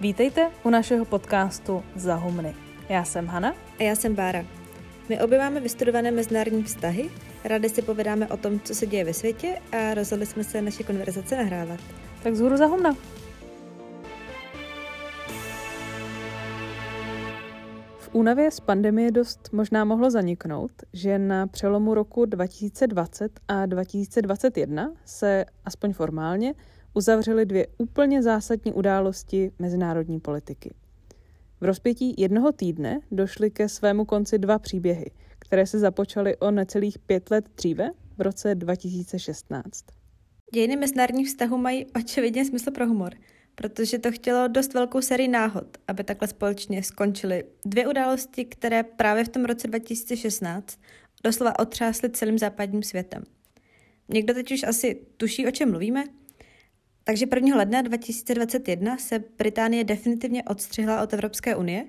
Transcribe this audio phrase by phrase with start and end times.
[0.00, 2.54] Vítejte u našeho podcastu Zahumny.
[2.88, 3.54] Já jsem Hana.
[3.78, 4.44] A já jsem Bára.
[5.08, 7.10] My obě máme vystudované mezinárodní vztahy,
[7.44, 10.82] rádi si povídáme o tom, co se děje ve světě a rozhodli jsme se naše
[10.82, 11.80] konverzace nahrávat.
[12.22, 12.96] Tak zhůru Zahumna.
[17.98, 24.92] V únavě z pandemie dost možná mohlo zaniknout, že na přelomu roku 2020 a 2021
[25.04, 26.54] se, aspoň formálně,
[26.96, 30.74] uzavřely dvě úplně zásadní události mezinárodní politiky.
[31.60, 36.98] V rozpětí jednoho týdne došly ke svému konci dva příběhy, které se započaly o necelých
[36.98, 39.84] pět let dříve, v roce 2016.
[40.54, 43.12] Dějiny mezinárodních vztahů mají očividně smysl pro humor,
[43.54, 49.24] protože to chtělo dost velkou sérii náhod, aby takhle společně skončily dvě události, které právě
[49.24, 50.80] v tom roce 2016
[51.24, 53.22] doslova otřásly celým západním světem.
[54.08, 56.04] Někdo teď už asi tuší, o čem mluvíme?
[57.08, 57.56] Takže 1.
[57.56, 61.86] ledna 2021 se Británie definitivně odstřihla od Evropské unie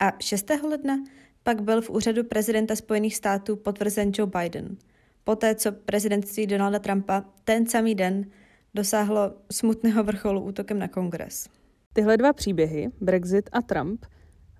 [0.00, 0.50] a 6.
[0.68, 1.04] ledna
[1.42, 4.76] pak byl v úřadu prezidenta Spojených států potvrzen Joe Biden,
[5.24, 8.26] poté co prezidentství Donalda Trumpa ten samý den
[8.74, 11.48] dosáhlo smutného vrcholu útokem na kongres.
[11.92, 14.06] Tyhle dva příběhy, Brexit a Trump,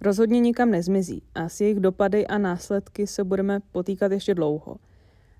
[0.00, 4.76] rozhodně nikam nezmizí a s jejich dopady a následky se budeme potýkat ještě dlouho.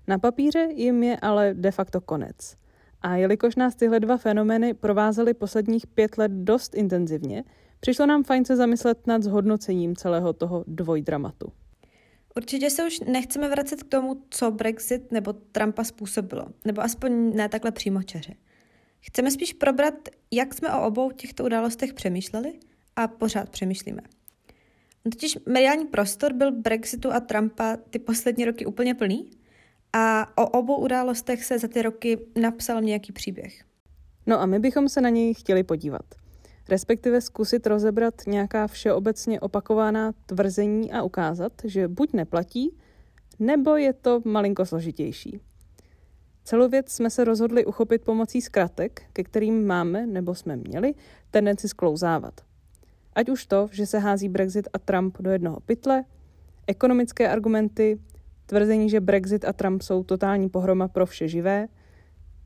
[0.07, 2.55] Na papíře jim je ale de facto konec–
[3.01, 7.43] a jelikož nás tyhle dva fenomény provázely posledních pět let dost intenzivně,
[7.79, 11.51] přišlo nám fajn se zamyslet nad zhodnocením celého toho dvojdramatu.
[12.35, 17.49] Určitě se už nechceme vracet k tomu, co Brexit nebo Trumpa způsobilo, nebo aspoň ne
[17.49, 17.71] takhle
[18.05, 18.33] čeře.
[18.99, 19.93] Chceme spíš probrat,
[20.31, 22.53] jak jsme o obou těchto událostech přemýšleli
[22.95, 24.01] a pořád přemýšlíme.
[25.03, 29.31] Totiž mediální prostor byl Brexitu a Trumpa ty poslední roky úplně plný
[29.93, 33.63] a o obou událostech se za ty roky napsal nějaký příběh.
[34.25, 36.05] No a my bychom se na něj chtěli podívat.
[36.69, 42.77] Respektive zkusit rozebrat nějaká všeobecně opakovaná tvrzení a ukázat, že buď neplatí,
[43.39, 45.39] nebo je to malinko složitější.
[46.43, 50.93] Celou věc jsme se rozhodli uchopit pomocí zkratek, ke kterým máme, nebo jsme měli,
[51.31, 52.41] tendenci sklouzávat.
[53.13, 56.03] Ať už to, že se hází Brexit a Trump do jednoho pytle,
[56.67, 57.99] ekonomické argumenty,
[58.47, 61.67] tvrzení, že Brexit a Trump jsou totální pohroma pro vše živé,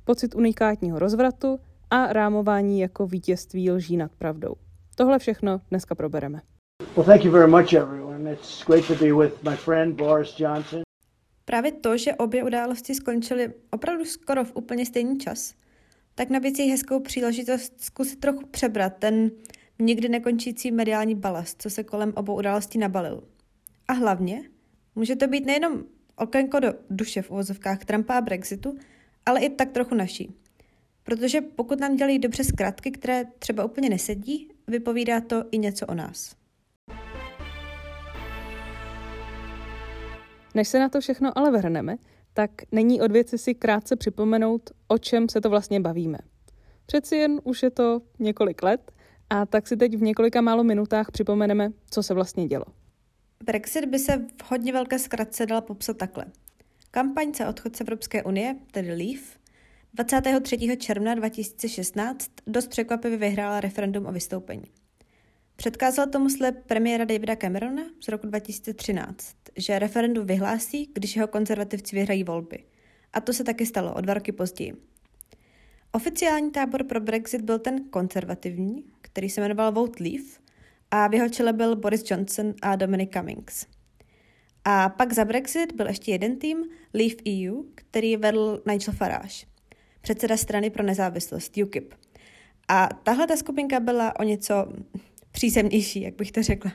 [0.03, 4.56] pocit unikátního rozvratu a rámování jako vítězství lží nad pravdou.
[4.95, 6.41] Tohle všechno dneska probereme.
[6.95, 8.34] Well, thank you very much, everyone.
[8.34, 10.81] It's great to be with my friend Boris Johnson.
[11.45, 15.53] Právě to, že obě události skončily opravdu skoro v úplně stejný čas,
[16.16, 19.31] tak nabízí hezkou příležitost zkusit trochu přebrat ten
[19.79, 23.23] nikdy nekončící mediální balast, co se kolem obou událostí nabalil.
[23.88, 24.41] A hlavně
[24.96, 25.84] Může to být nejenom
[26.16, 28.78] okénko do duše v uvozovkách Trumpa a Brexitu,
[29.25, 30.35] ale i tak trochu naší.
[31.03, 35.94] Protože pokud nám dělají dobře zkratky, které třeba úplně nesedí, vypovídá to i něco o
[35.94, 36.35] nás.
[40.56, 41.97] Než se na to všechno ale vrhneme,
[42.34, 46.18] tak není od věci si krátce připomenout, o čem se to vlastně bavíme.
[46.85, 48.91] Přeci jen už je to několik let
[49.29, 52.66] a tak si teď v několika málo minutách připomeneme, co se vlastně dělo.
[53.44, 56.25] Brexit by se v hodně velké zkratce dala popsat takhle.
[56.91, 59.22] Kampaň za odchod z Evropské unie, tedy Leave,
[59.94, 60.78] 23.
[60.78, 64.63] června 2016 dost překvapivě vyhrála referendum o vystoupení.
[65.56, 71.96] Předkázal tomu slib premiéra Davida Camerona z roku 2013, že referendum vyhlásí, když jeho konzervativci
[71.96, 72.63] vyhrají volby.
[73.13, 74.73] A to se taky stalo o dva roky později.
[75.91, 80.41] Oficiální tábor pro Brexit byl ten konzervativní, který se jmenoval Vote Leave
[80.91, 83.66] a v jeho čele byl Boris Johnson a Dominic Cummings.
[84.66, 86.63] A pak za Brexit byl ještě jeden tým,
[86.94, 89.46] Leave EU, který vedl Nigel Farage,
[90.02, 91.94] předseda strany pro nezávislost UKIP.
[92.68, 94.53] A tahle ta skupinka byla o něco
[95.31, 96.72] přízemnější, jak bych to řekla.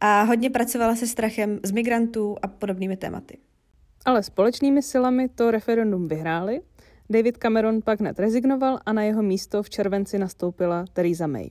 [0.00, 3.38] A hodně pracovala se strachem z migrantů a podobnými tématy.
[4.04, 6.60] Ale společnými silami to referendum vyhráli,
[7.10, 11.50] David Cameron pak hned rezignoval a na jeho místo v červenci nastoupila Theresa May.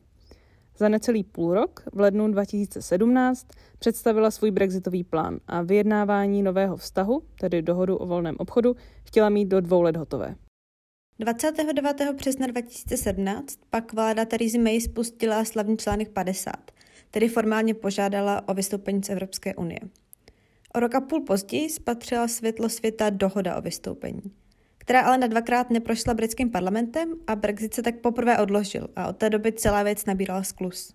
[0.79, 3.47] Za necelý půl rok, v lednu 2017,
[3.79, 9.45] představila svůj brexitový plán a vyjednávání nového vztahu, tedy dohodu o volném obchodu, chtěla mít
[9.45, 10.35] do dvou let hotové.
[11.19, 12.13] 29.
[12.15, 16.53] března 2017 pak vláda Theresa May spustila slavný článek 50,
[17.11, 19.79] tedy formálně požádala o vystoupení z Evropské unie.
[20.75, 24.21] O rok a půl později spatřila světlo světa dohoda o vystoupení
[24.89, 29.17] která ale na dvakrát neprošla britským parlamentem a Brexit se tak poprvé odložil a od
[29.17, 30.93] té doby celá věc nabírala sklus.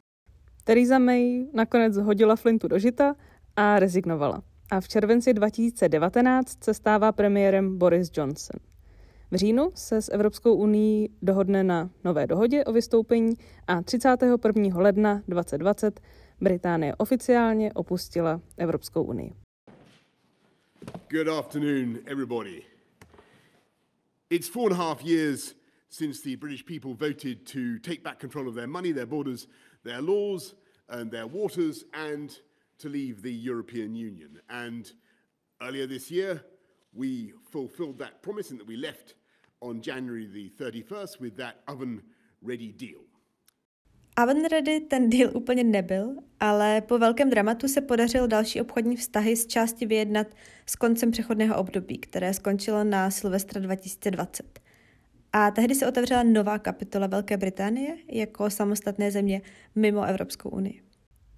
[0.65, 3.17] Theresa May nakonec hodila flintu do žita
[3.57, 4.43] a rezignovala.
[4.71, 8.61] A v červenci 2019 se stává premiérem Boris Johnson.
[9.31, 13.35] V říjnu se s Evropskou unii dohodne na nové dohodě o vystoupení
[13.67, 14.81] a 31.
[14.81, 16.01] ledna 2020
[16.41, 19.33] Británie oficiálně opustila Evropskou unii.
[21.11, 22.74] Good afternoon, everybody.
[24.31, 25.55] It's four and a half years
[25.91, 29.47] since the British people voted to take back control of their money, their borders,
[29.85, 30.55] their laws,
[30.89, 32.39] and their waters, and
[32.79, 34.41] to leave the European Union.
[34.49, 34.91] And
[35.61, 36.43] earlier this year,
[36.95, 39.15] we fulfilled that promise and that we left
[39.61, 42.03] on January the 31st with that oven
[42.41, 43.01] ready deal.
[44.23, 49.37] Oven ready ten deal úplně nebyl, ale po velkém dramatu se podařilo další obchodní vztahy
[49.37, 50.27] z části vyjednat
[50.67, 54.61] s koncem přechodného období, které skončilo na Silvestra 2020.
[55.33, 59.43] A tehdy se otevřela nová kapitola Velké Británie jako samostatné země
[59.75, 60.83] mimo Evropskou unii.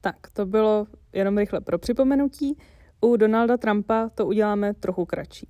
[0.00, 2.58] Tak, to bylo jenom rychle pro připomenutí.
[3.00, 5.48] U Donalda Trumpa to uděláme trochu kratší.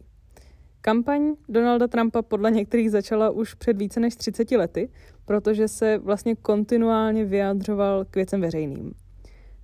[0.86, 4.88] Kampaň Donalda Trumpa podle některých začala už před více než 30 lety,
[5.24, 8.92] protože se vlastně kontinuálně vyjadřoval k věcem veřejným.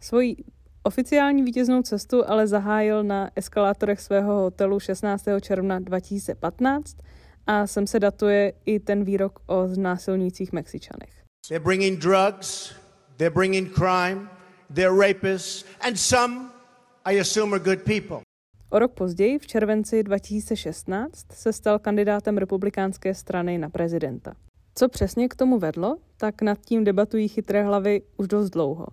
[0.00, 0.36] Svoji
[0.82, 5.24] oficiální vítěznou cestu ale zahájil na eskalátorech svého hotelu 16.
[5.40, 6.96] června 2015
[7.46, 11.22] a sem se datuje i ten výrok o znásilnících Mexičanech.
[11.48, 12.72] They're bringing drugs,
[13.16, 14.28] they're bringing crime,
[14.74, 16.50] they're rapists, and some,
[17.04, 18.31] I assume, are good people.
[18.72, 24.34] O rok později, v červenci 2016, se stal kandidátem republikánské strany na prezidenta.
[24.74, 28.86] Co přesně k tomu vedlo, tak nad tím debatují chytré hlavy už dost dlouho.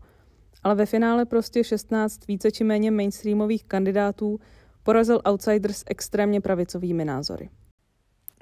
[0.64, 4.40] Ale ve finále prostě 16 více či méně mainstreamových kandidátů
[4.84, 7.50] porazil outsider s extrémně pravicovými názory.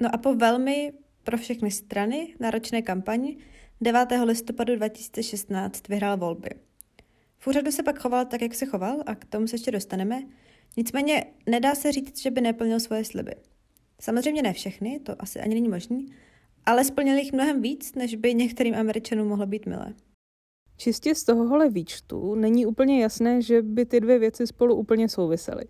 [0.02, 0.92] No a po velmi
[1.24, 3.36] pro všechny strany náročné kampani
[3.80, 4.08] 9.
[4.24, 6.50] listopadu 2016 vyhrál volby.
[7.38, 10.22] V úřadu se pak choval tak, jak se choval a k tomu se ještě dostaneme.
[10.76, 13.34] Nicméně nedá se říct, že by neplnil svoje sliby.
[14.00, 16.12] Samozřejmě ne všechny, to asi ani není možný,
[16.66, 19.94] ale splnil jich mnohem víc, než by některým Američanům mohlo být milé.
[20.76, 25.64] Čistě z tohohle výčtu není úplně jasné, že by ty dvě věci spolu úplně souvisely.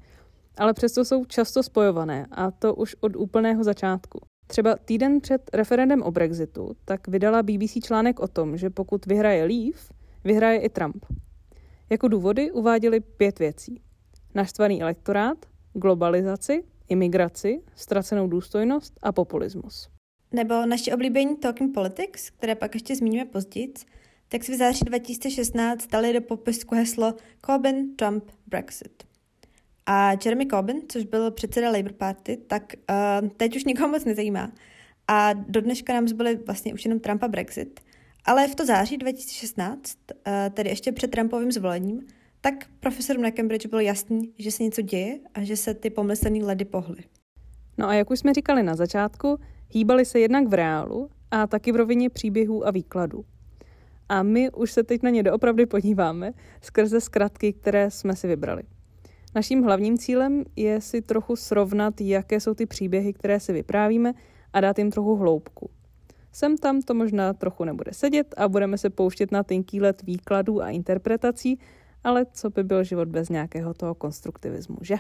[0.56, 4.21] Ale přesto jsou často spojované, a to už od úplného začátku.
[4.47, 9.44] Třeba týden před referendem o Brexitu tak vydala BBC článek o tom, že pokud vyhraje
[9.44, 9.79] Leave,
[10.25, 11.06] vyhraje i Trump.
[11.91, 13.81] Jako důvody uváděli pět věcí.
[14.35, 19.89] Naštvaný elektorát, globalizaci, imigraci, ztracenou důstojnost a populismus.
[20.33, 23.73] Nebo naše oblíbení Talking Politics, které pak ještě zmíníme později,
[24.29, 27.15] tak si v září 2016 dali do popisku heslo
[27.47, 29.05] Corbyn, Trump, Brexit.
[29.87, 32.75] A Jeremy Corbyn, což byl předseda Labour Party, tak
[33.23, 34.53] uh, teď už nikoho moc nezajímá.
[35.09, 37.81] A do dneška nám zbyly vlastně už jenom Trump a Brexit.
[38.25, 42.07] Ale v to září 2016, uh, tedy ještě před Trumpovým zvolením,
[42.40, 46.44] tak profesorům na Cambridge bylo jasný, že se něco děje a že se ty pomyslné
[46.44, 47.05] ledy pohly.
[47.79, 49.38] No a jak už jsme říkali na začátku,
[49.69, 53.25] hýbali se jednak v reálu a taky v rovině příběhů a výkladů.
[54.08, 56.32] A my už se teď na ně doopravdy podíváme
[56.62, 58.62] skrze zkratky, které jsme si vybrali.
[59.34, 64.12] Naším hlavním cílem je si trochu srovnat, jaké jsou ty příběhy, které si vyprávíme
[64.52, 65.70] a dát jim trochu hloubku.
[66.32, 70.62] Sem tam to možná trochu nebude sedět a budeme se pouštět na tenký let výkladů
[70.62, 71.58] a interpretací,
[72.05, 74.97] ale co by byl život bez nějakého toho konstruktivismu, že?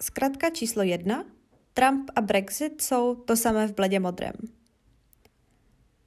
[0.00, 1.24] Zkratka číslo jedna.
[1.74, 4.32] Trump a Brexit jsou to samé v bledě modrém.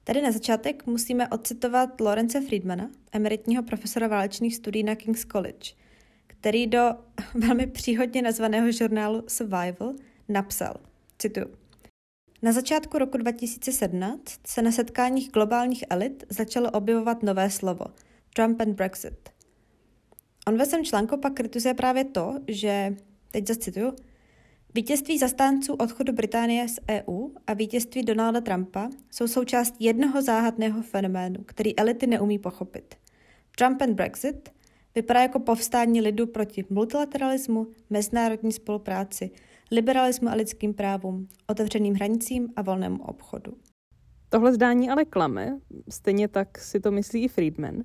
[0.04, 5.70] Tady na začátek musíme odcitovat Lorence Friedmana, emeritního profesora válečných studií na King's College,
[6.26, 6.90] který do
[7.34, 9.94] velmi příhodně nazvaného žurnálu Survival
[10.28, 10.74] napsal,
[11.18, 11.46] cituju,
[12.46, 17.84] na začátku roku 2017 se na setkáních globálních elit začalo objevovat nové slovo
[18.34, 19.28] Trump and Brexit.
[20.48, 22.96] On ve svém článku pak kritizuje právě to, že,
[23.30, 23.92] teď zacituju,
[24.74, 31.44] Vítězství zastánců odchodu Británie z EU a vítězství Donalda Trumpa jsou součást jednoho záhadného fenoménu,
[31.46, 32.94] který elity neumí pochopit.
[33.56, 34.48] Trump and Brexit
[34.94, 39.30] vypadá jako povstání lidu proti multilateralismu, mezinárodní spolupráci,
[39.72, 43.52] liberalismu a lidským právům, otevřeným hranicím a volnému obchodu.
[44.28, 45.58] Tohle zdání ale klame,
[45.88, 47.82] stejně tak si to myslí i Friedman.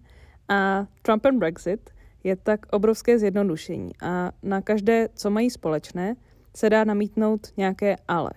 [0.47, 1.89] A Trump and Brexit
[2.23, 6.15] je tak obrovské zjednodušení a na každé, co mají společné,
[6.55, 8.31] se dá namítnout nějaké ale.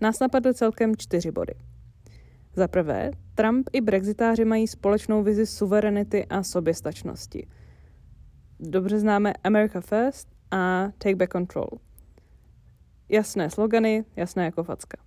[0.00, 1.54] Nás napadly celkem čtyři body.
[2.56, 7.46] Za prvé, Trump i brexitáři mají společnou vizi suverenity a soběstačnosti.
[8.60, 11.68] Dobře známe America First a Take Back Control.
[13.08, 14.98] Jasné slogany, jasné jako facka.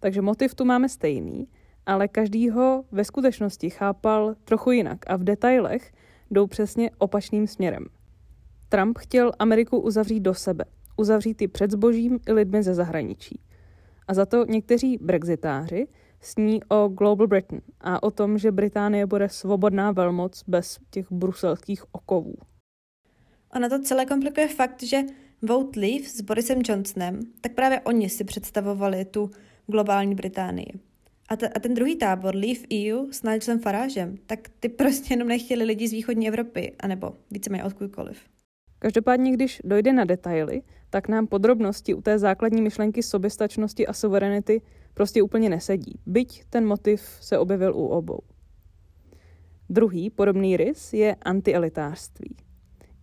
[0.00, 1.48] Takže motiv tu máme stejný,
[1.86, 5.92] ale každý ho ve skutečnosti chápal trochu jinak a v detailech
[6.30, 7.84] jdou přesně opačným směrem.
[8.68, 10.64] Trump chtěl Ameriku uzavřít do sebe,
[10.96, 13.40] uzavřít i před zbožím i lidmi ze zahraničí.
[14.08, 15.86] A za to někteří brexitáři
[16.20, 21.94] sní o Global Britain a o tom, že Británie bude svobodná velmoc bez těch bruselských
[21.94, 22.34] okovů.
[23.56, 25.02] Ono to celé komplikuje fakt, že
[25.46, 29.30] Vote Leave s Borisem Johnsonem, tak právě oni si představovali tu
[29.66, 30.72] globální Británii.
[31.28, 35.28] A, te, a ten druhý tábor, Leave EU s Nigelem Faragem, tak ty prostě jenom
[35.28, 38.18] nechtěli lidi z východní Evropy, anebo víceméně odkudkoliv.
[38.78, 44.62] Každopádně, když dojde na detaily, tak nám podrobnosti u té základní myšlenky soběstačnosti a suverenity
[44.94, 48.20] prostě úplně nesedí, byť ten motiv se objevil u obou.
[49.70, 52.36] Druhý podobný rys je antielitářství.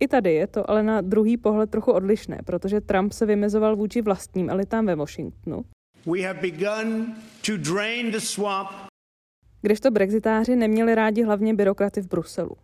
[0.00, 4.02] I tady je to ale na druhý pohled trochu odlišné, protože Trump se vymezoval vůči
[4.02, 5.64] vlastním elitám ve Washingtonu.
[6.06, 7.14] We have begun
[7.46, 8.70] to drain the swamp.
[9.62, 12.56] Kdežto brexitáři neměli rádi hlavně byrokraty v Bruselu.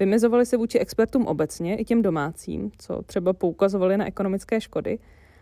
[0.00, 4.98] Vymezovali se vůči expertům obecně, i těm domácím, co třeba poukazovali na ekonomické škody,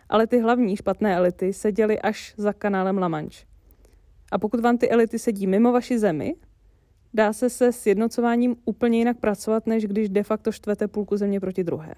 [0.09, 3.47] ale ty hlavní špatné elity seděly až za kanálem La Manche.
[4.33, 6.35] A pokud vám ty elity sedí mimo vaši zemi,
[7.15, 11.65] dá se se sjednocováním úplně jinak pracovat, než když de facto štvete půlku země proti
[11.65, 11.95] druhé.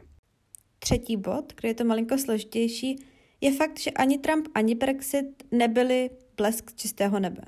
[0.78, 3.04] Třetí bod, kde je to malinko složitější,
[3.40, 7.42] je fakt, že ani Trump, ani Brexit nebyli blesk čistého nebe.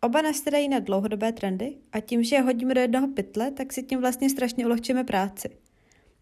[0.00, 3.82] Oba nastadají na dlouhodobé trendy a tím, že je hodíme do jednoho pytle, tak si
[3.82, 5.48] tím vlastně strašně ulehčíme práci.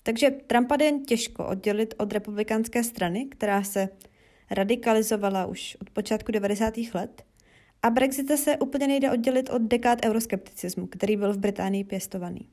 [0.03, 3.89] Takže Trumpa jde jen těžko oddělit od republikánské strany, která se
[4.51, 6.75] radikalizovala už od počátku 90.
[6.95, 7.23] let,
[7.83, 12.49] a Brexit se úplně nejde oddělit od dekád euroskepticismu, který byl v Británii pěstovaný.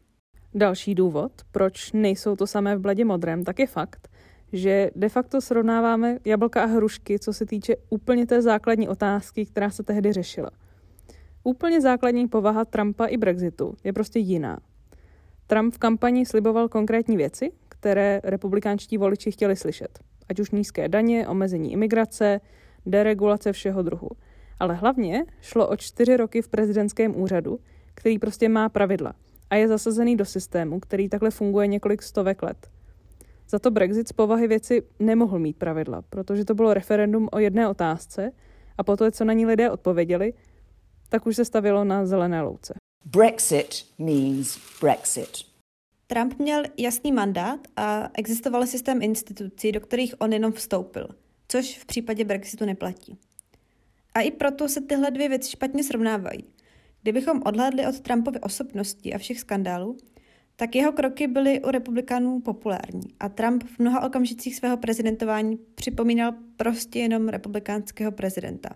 [0.55, 4.09] Další důvod, proč nejsou to samé v bledě modrém, tak je fakt,
[4.53, 9.69] že de facto srovnáváme jablka a hrušky, co se týče úplně té základní otázky, která
[9.69, 10.49] se tehdy řešila.
[11.43, 14.59] Úplně základní povaha Trumpa i Brexitu je prostě jiná.
[15.47, 19.99] Trump v kampani sliboval konkrétní věci, které republikánští voliči chtěli slyšet.
[20.29, 22.41] Ať už nízké daně, omezení imigrace,
[22.85, 24.09] deregulace všeho druhu–
[24.63, 27.59] ale hlavně šlo o čtyři roky v prezidentském úřadu,
[27.95, 29.13] který prostě má pravidla
[29.49, 32.69] a je zasazený do systému, který takhle funguje několik stovek let.
[33.49, 37.67] Za to Brexit z povahy věci nemohl mít pravidla, protože to bylo referendum o jedné
[37.67, 38.31] otázce
[38.77, 40.33] a po to, co na ní lidé odpověděli,
[41.09, 42.73] tak už se stavilo na zelené louce.
[43.05, 45.31] Brexit means Brexit.
[46.07, 51.07] Trump měl jasný mandát a existoval systém institucí, do kterých on jenom vstoupil,
[51.47, 53.17] což v případě Brexitu neplatí.
[54.15, 56.43] A i proto se tyhle dvě věci špatně srovnávají.
[57.01, 59.97] Kdybychom odhlédli od Trumpovy osobnosti a všech skandálů,
[60.55, 66.33] tak jeho kroky byly u republikánů populární a Trump v mnoha okamžicích svého prezidentování připomínal
[66.57, 68.69] prostě jenom republikánského prezidenta.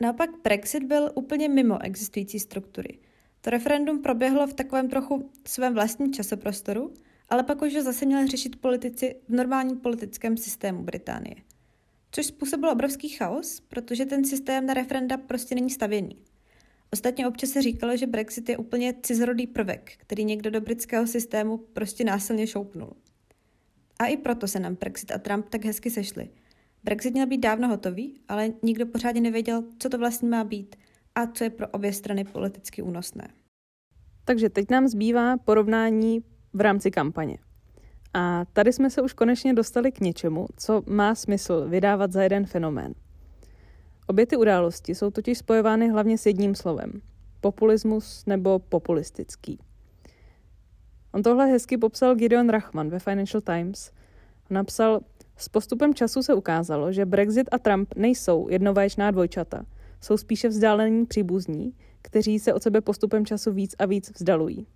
[0.00, 2.98] Naopak Brexit byl úplně mimo existující struktury.
[3.40, 6.94] To referendum proběhlo v takovém trochu svém vlastním časoprostoru,
[7.28, 11.34] ale pak už ho zase měli řešit politici v normálním politickém systému Británie–
[12.12, 16.16] což způsobilo obrovský chaos, protože ten systém na referenda prostě není stavěný.
[16.92, 21.58] Ostatně občas se říkalo, že Brexit je úplně cizorodý prvek, který někdo do britského systému
[21.58, 22.92] prostě násilně šoupnul.
[23.98, 26.28] A i proto se nám Brexit a Trump tak hezky sešli.
[26.84, 30.76] Brexit měl být dávno hotový, ale nikdo pořádně nevěděl, co to vlastně má být
[31.14, 33.28] a co je pro obě strany politicky únosné.
[34.24, 37.38] Takže teď nám zbývá porovnání v rámci kampaně.
[38.14, 42.46] A tady jsme se už konečně dostali k něčemu, co má smysl vydávat za jeden
[42.46, 42.94] fenomén.
[44.06, 46.92] Obě ty události jsou totiž spojovány hlavně s jedním slovem.
[47.40, 49.58] Populismus nebo populistický.
[51.12, 53.92] On tohle hezky popsal Gideon Rachman ve Financial Times.
[54.50, 55.00] Napsal,
[55.36, 59.64] s postupem času se ukázalo, že Brexit a Trump nejsou jednovaječná dvojčata.
[60.00, 64.66] Jsou spíše vzdálení příbuzní, kteří se od sebe postupem času víc a víc vzdalují.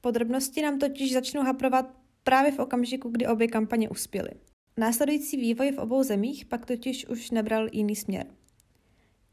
[0.00, 4.30] Podrobnosti nám totiž začnou haprovat právě v okamžiku, kdy obě kampaně uspěly.
[4.76, 8.26] Následující vývoj v obou zemích pak totiž už nebral jiný směr.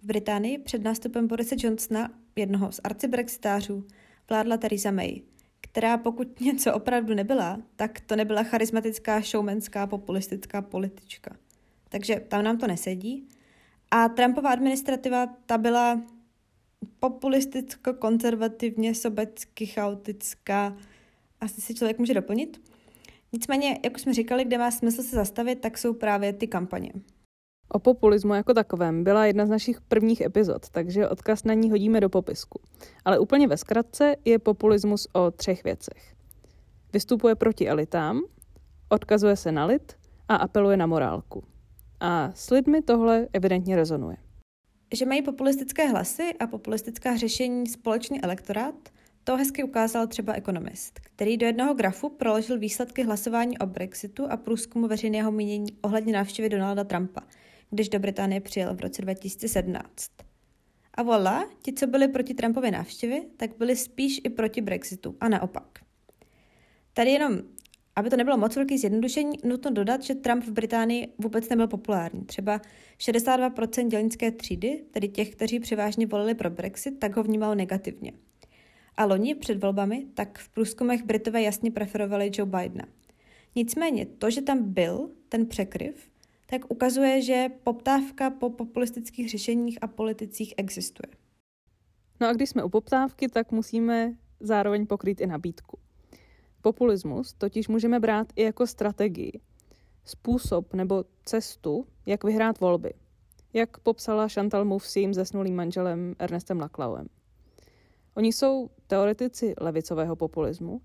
[0.02, 3.88] V Británii před nástupem Borise Johnsona, jednoho z arcibrexitářů,
[4.30, 5.22] vládla Theresa May,
[5.62, 11.36] která pokud něco opravdu nebyla, tak to nebyla charismatická, showmanská, populistická politička.
[11.90, 13.28] Takže tam nám to nesedí.
[13.92, 16.02] A Trumpova administrativa ta byla
[17.00, 20.78] populisticko-konzervativně, sobecky, chaotická.
[21.42, 22.69] Asi si člověk může doplnit.
[23.34, 26.92] Nicméně, jak už jsme říkali, kde má smysl se zastavit, tak jsou právě ty kampaně.
[27.70, 32.02] O populismu jako takovém byla jedna z našich prvních epizod, takže odkaz na ní hodíme
[32.02, 32.62] do popisku.
[33.06, 36.16] Ale úplně ve zkratce je populismus o třech věcech.
[36.94, 38.22] Vystupuje proti elitám,
[38.90, 39.94] odkazuje se na lid
[40.28, 41.44] a apeluje na morálku.
[42.00, 44.18] A s lidmi tohle evidentně rezonuje.
[44.94, 48.90] Že mají populistické hlasy a populistická řešení společný elektorát,
[49.30, 54.38] to hezky ukázal třeba ekonomist, který do jednoho grafu proložil výsledky hlasování o Brexitu a
[54.38, 57.22] průzkumu veřejného mínění ohledně návštěvy Donalda Trumpa,
[57.70, 60.12] když do Británie přijel v roce 2017.
[60.94, 65.30] A voilà, ti, co byli proti Trumpově návštěvě, tak byli spíš i proti Brexitu a
[65.30, 65.80] naopak.
[66.94, 67.40] Tady jenom,
[67.96, 72.26] aby to nebylo moc velký zjednodušení, nutno dodat, že Trump v Británii vůbec nebyl populární.
[72.26, 72.62] Třeba
[73.00, 78.14] 62% dělnické třídy, tedy těch, kteří převážně volili pro Brexit, tak ho vnímalo negativně.
[79.00, 82.86] A loni před volbami tak v průzkumech Britové jasně preferovali Joe Bidena.
[83.56, 86.10] Nicméně to, že tam byl ten překryv,
[86.46, 91.14] tak ukazuje, že poptávka po populistických řešeních a politicích existuje.
[92.22, 95.80] No a když jsme u poptávky, tak musíme zároveň pokrýt i nabídku.
[96.62, 99.40] Populismus totiž můžeme brát i jako strategii,
[100.06, 102.94] způsob nebo cestu, jak vyhrát volby,
[103.54, 107.08] jak popsala Chantal Mouffe svým zesnulým manželem Ernestem Laclauem.
[108.20, 110.82] Oni jsou teoretici levicového populismu,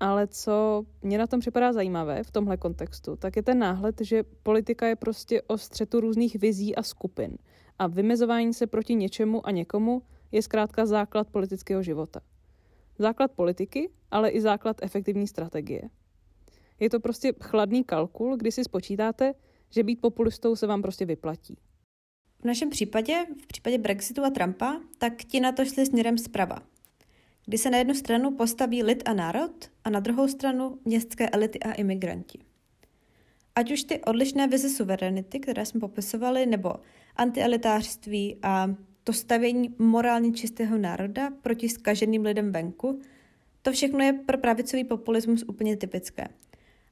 [0.00, 4.22] ale co mě na tom připadá zajímavé v tomhle kontextu, tak je ten náhled, že
[4.42, 7.38] politika je prostě o střetu různých vizí a skupin
[7.78, 12.20] a vymezování se proti něčemu a někomu je zkrátka základ politického života.
[12.98, 15.82] Základ politiky, ale i základ efektivní strategie.
[16.80, 19.34] Je to prostě chladný kalkul, kdy si spočítáte,
[19.70, 21.58] že být populistou se vám prostě vyplatí.
[22.40, 26.73] V našem případě, v případě Brexitu a Trumpa, tak ti na to šli směrem zprava.
[27.46, 31.60] Kdy se na jednu stranu postaví lid a národ a na druhou stranu městské elity
[31.60, 32.38] a imigranti.
[33.54, 36.74] Ať už ty odlišné vize suverenity, které jsme popisovali, nebo
[37.16, 38.74] antielitářství a
[39.04, 43.00] to stavění morálně čistého národa proti skaženým lidem venku,
[43.62, 46.28] to všechno je pro pravicový populismus úplně typické.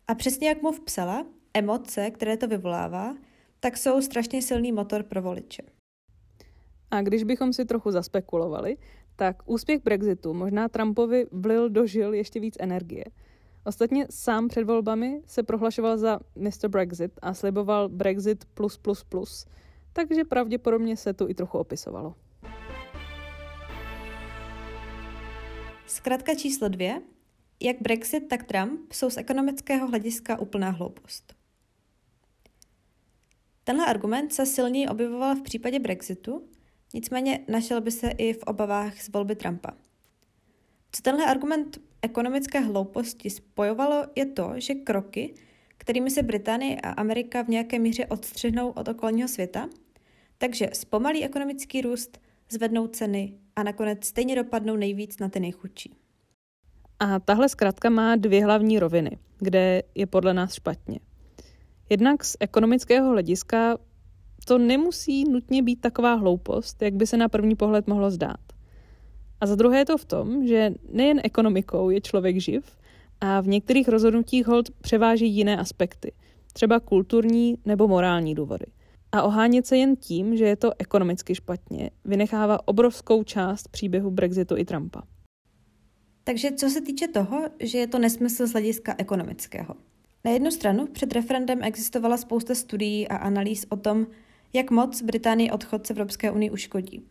[0.08, 3.16] A přesně jak mu psala, emoce, které to vyvolává,
[3.60, 5.62] tak jsou strašně silný motor pro voliče.
[6.90, 8.76] A když bychom si trochu zaspekulovali,
[9.16, 13.04] tak úspěch Brexitu možná Trumpovi vlil do žil ještě víc energie.
[13.64, 16.68] Ostatně sám před volbami se prohlašoval za Mr.
[16.68, 19.46] Brexit a sliboval Brexit plus plus plus,
[19.92, 22.14] takže pravděpodobně se tu i trochu opisovalo.
[25.86, 27.02] Zkrátka číslo dvě.
[27.60, 31.34] Jak Brexit, tak Trump jsou z ekonomického hlediska úplná hloupost.
[33.64, 36.48] Tenhle argument se silněji objevoval v případě Brexitu,
[36.94, 39.70] nicméně našel by se i v obavách z volby Trumpa.
[40.92, 45.34] Co tenhle argument ekonomické hlouposti spojovalo, je to, že kroky,
[45.78, 49.68] kterými se Británie a Amerika v nějaké míře odstřihnou od okolního světa,
[50.38, 55.94] takže zpomalí ekonomický růst, zvednou ceny a nakonec stejně dopadnou nejvíc na ty nejchudší.
[57.00, 61.00] A tahle zkrátka má dvě hlavní roviny, kde je podle nás špatně.
[61.90, 63.78] Jednak z ekonomického hlediska
[64.44, 68.40] to nemusí nutně být taková hloupost, jak by se na první pohled mohlo zdát.
[69.40, 72.64] A za druhé je to v tom, že nejen ekonomikou je člověk živ
[73.20, 76.12] a v některých rozhodnutích hold převáží jiné aspekty,
[76.52, 78.66] třeba kulturní nebo morální důvody.
[79.12, 84.56] A ohánět se jen tím, že je to ekonomicky špatně, vynechává obrovskou část příběhu Brexitu
[84.56, 85.02] i Trumpa.
[86.24, 89.74] Takže co se týče toho, že je to nesmysl z hlediska ekonomického.
[90.24, 94.06] Na jednu stranu před referendem existovala spousta studií a analýz o tom,
[94.52, 97.02] jak moc Británii odchod z Evropské unie uškodí.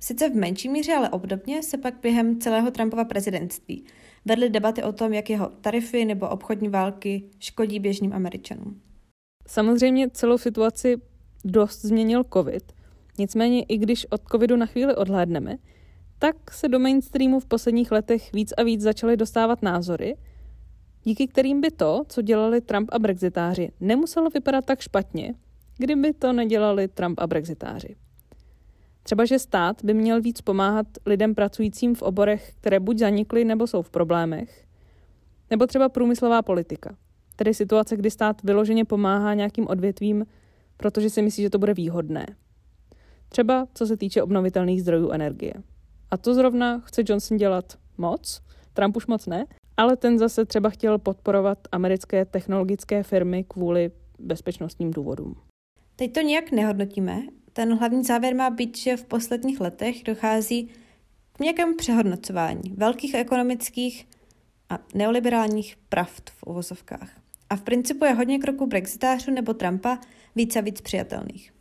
[0.00, 3.84] Sice v menší míře, ale obdobně se pak během celého Trumpova prezidentství
[4.24, 8.80] vedly debaty o tom, jak jeho tarify nebo obchodní války škodí běžným Američanům.
[9.46, 10.96] Samozřejmě celou situaci
[11.44, 12.72] dost změnil COVID.
[13.18, 15.56] Nicméně i když od covidu na chvíli odhlédneme,
[16.18, 20.16] tak se do mainstreamu v posledních letech víc a víc začaly dostávat názory,
[21.02, 25.34] díky kterým by to, co dělali Trump a brexitáři, nemuselo vypadat tak špatně,
[25.78, 27.96] kdyby to nedělali Trump a brexitáři.
[29.02, 33.66] Třeba, že stát by měl víc pomáhat lidem pracujícím v oborech, které buď zanikly nebo
[33.66, 34.64] jsou v problémech,
[35.50, 36.96] nebo třeba průmyslová politika,
[37.36, 40.26] tedy situace, kdy stát vyloženě pomáhá nějakým odvětvím,
[40.76, 42.26] protože si myslí, že to bude výhodné.
[43.28, 45.54] Třeba co se týče obnovitelných zdrojů energie.
[46.10, 50.70] A to zrovna chce Johnson dělat moc, Trump už moc ne, ale ten zase třeba
[50.70, 55.36] chtěl podporovat americké technologické firmy kvůli bezpečnostním důvodům.
[55.96, 57.22] Teď to nějak nehodnotíme.
[57.52, 60.68] Ten hlavní závěr má být, že v posledních letech dochází
[61.32, 64.08] k nějakému přehodnocování velkých ekonomických
[64.70, 67.10] a neoliberálních pravd v uvozovkách.
[67.50, 69.98] A v principu je hodně kroků brexitářů nebo Trumpa
[70.36, 71.52] víc a víc přijatelných.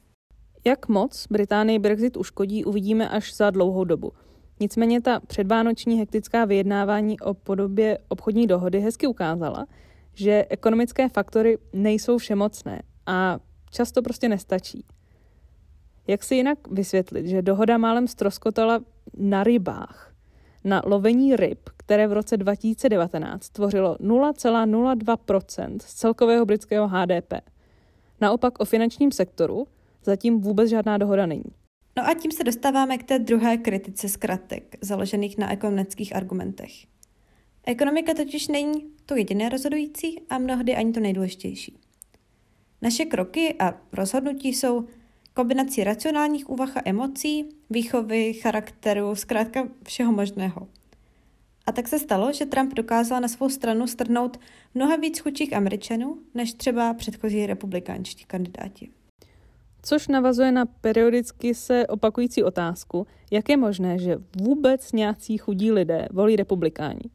[0.65, 4.11] Jak moc Británii Brexit uškodí, uvidíme až za dlouhou dobu–
[4.59, 9.65] Nicméně ta předvánoční hektická vyjednávání o podobě obchodní dohody hezky ukázala,
[10.13, 13.39] že ekonomické faktory nejsou všemocné a
[13.75, 14.85] často prostě nestačí.
[16.07, 18.79] Jak si jinak vysvětlit, že dohoda málem stroskotala
[19.17, 20.15] na rybách?
[20.65, 27.33] na lovení ryb, které v roce 2019 tvořilo 0,02 z celkového britského HDP.
[28.21, 29.67] Naopak o finančním sektoru
[30.03, 31.51] zatím vůbec žádná dohoda není.
[31.97, 36.71] No a tím se dostáváme k té druhé kritice zkratek, založených na ekonomických argumentech.
[37.65, 38.73] Ekonomika totiž není
[39.05, 41.77] to jediné rozhodující a mnohdy ani to nejdůležitější.
[42.81, 44.85] Naše kroky a rozhodnutí jsou
[45.33, 50.67] kombinací racionálních úvah a emocí, výchovy, charakteru, zkrátka všeho možného.
[51.65, 54.39] A tak se stalo, že Trump dokázal na svou stranu strhnout
[54.73, 58.89] mnohem víc chudších Američanů, než třeba předchozí republikánští kandidáti.
[59.81, 66.07] Což navazuje na periodicky se opakující otázku, jak je možné, že vůbec nějací chudí lidé
[66.11, 67.09] volí republikáni,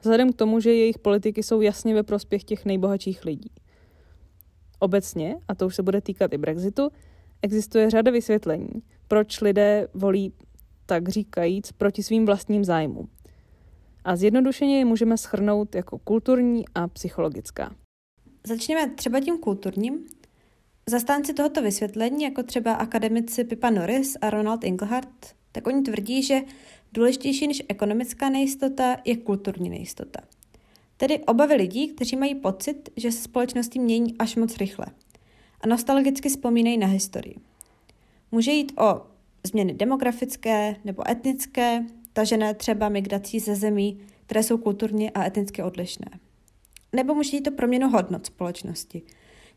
[0.00, 3.50] vzhledem k tomu, že jejich politiky jsou jasně ve prospěch těch nejbohatších lidí.
[4.78, 6.90] Obecně, a to už se bude týkat i Brexitu,
[7.42, 8.68] existuje řada vysvětlení,
[9.08, 10.32] proč lidé volí,
[10.86, 13.08] tak říkajíc, proti svým vlastním zájmům.
[14.04, 17.74] A zjednodušeně je můžeme schrnout jako kulturní a psychologická.
[18.46, 20.06] Začněme třeba tím kulturním.
[20.90, 26.40] Zastánci tohoto vysvětlení, jako třeba akademici Pippa Norris a Ronald Engelhardt, tak oni tvrdí, že
[26.92, 30.20] důležitější než ekonomická nejistota je kulturní nejistota.
[30.96, 34.86] Tedy obavy lidí, kteří mají pocit, že se společnosti mění až moc rychle
[35.60, 37.34] a nostalgicky vzpomínají na historii.
[38.32, 39.02] Může jít o
[39.46, 46.06] změny demografické nebo etnické, tažené třeba migrací ze zemí, které jsou kulturně a etnicky odlišné.
[46.92, 49.02] Nebo může jít o proměnu hodnot společnosti,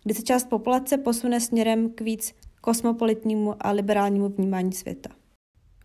[0.04, 5.10] kdy se část populace posune směrem k víc kosmopolitnímu a liberálnímu vnímání světa.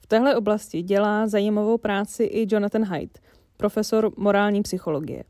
[0.00, 3.18] V téhle oblasti dělá zajímavou práci i Jonathan Haidt,
[3.56, 5.24] profesor morální psychologie.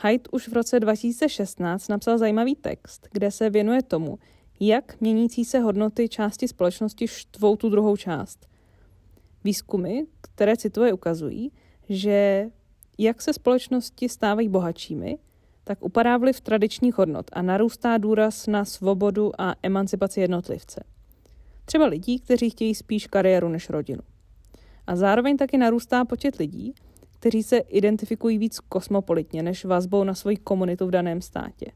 [0.00, 4.18] Haidt už v roce 2016 napsal zajímavý text, kde se věnuje tomu,
[4.60, 8.46] jak měnící se hodnoty části společnosti štvou tu druhou část.
[9.44, 11.52] Výzkumy, které cituje, ukazují,
[11.88, 12.46] že
[12.98, 15.18] jak se společnosti stávají bohatšími,
[15.64, 20.84] tak upadá vliv tradičních hodnot a narůstá důraz na svobodu a emancipaci jednotlivce.
[21.64, 24.00] Třeba lidí, kteří chtějí spíš kariéru než rodinu.
[24.86, 26.74] A zároveň taky narůstá počet lidí,
[27.18, 31.66] kteří se identifikují víc kosmopolitně než vazbou na svoji komunitu v daném státě.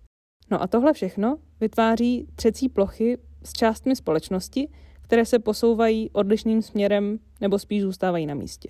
[0.50, 4.68] No a tohle všechno vytváří třecí plochy s částmi společnosti,
[5.02, 8.68] které se posouvají odlišným směrem nebo spíš zůstávají na místě.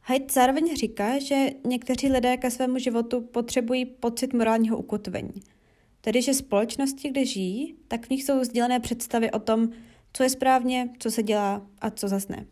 [0.00, 5.42] Haidt zároveň říká, že někteří lidé ke svému životu potřebují pocit morálního ukotvení.
[6.00, 9.68] Tedy, že společnosti, kde žijí, tak v nich jsou sdílené představy o tom,
[10.12, 12.46] co je správně, co se dělá a co zas ne.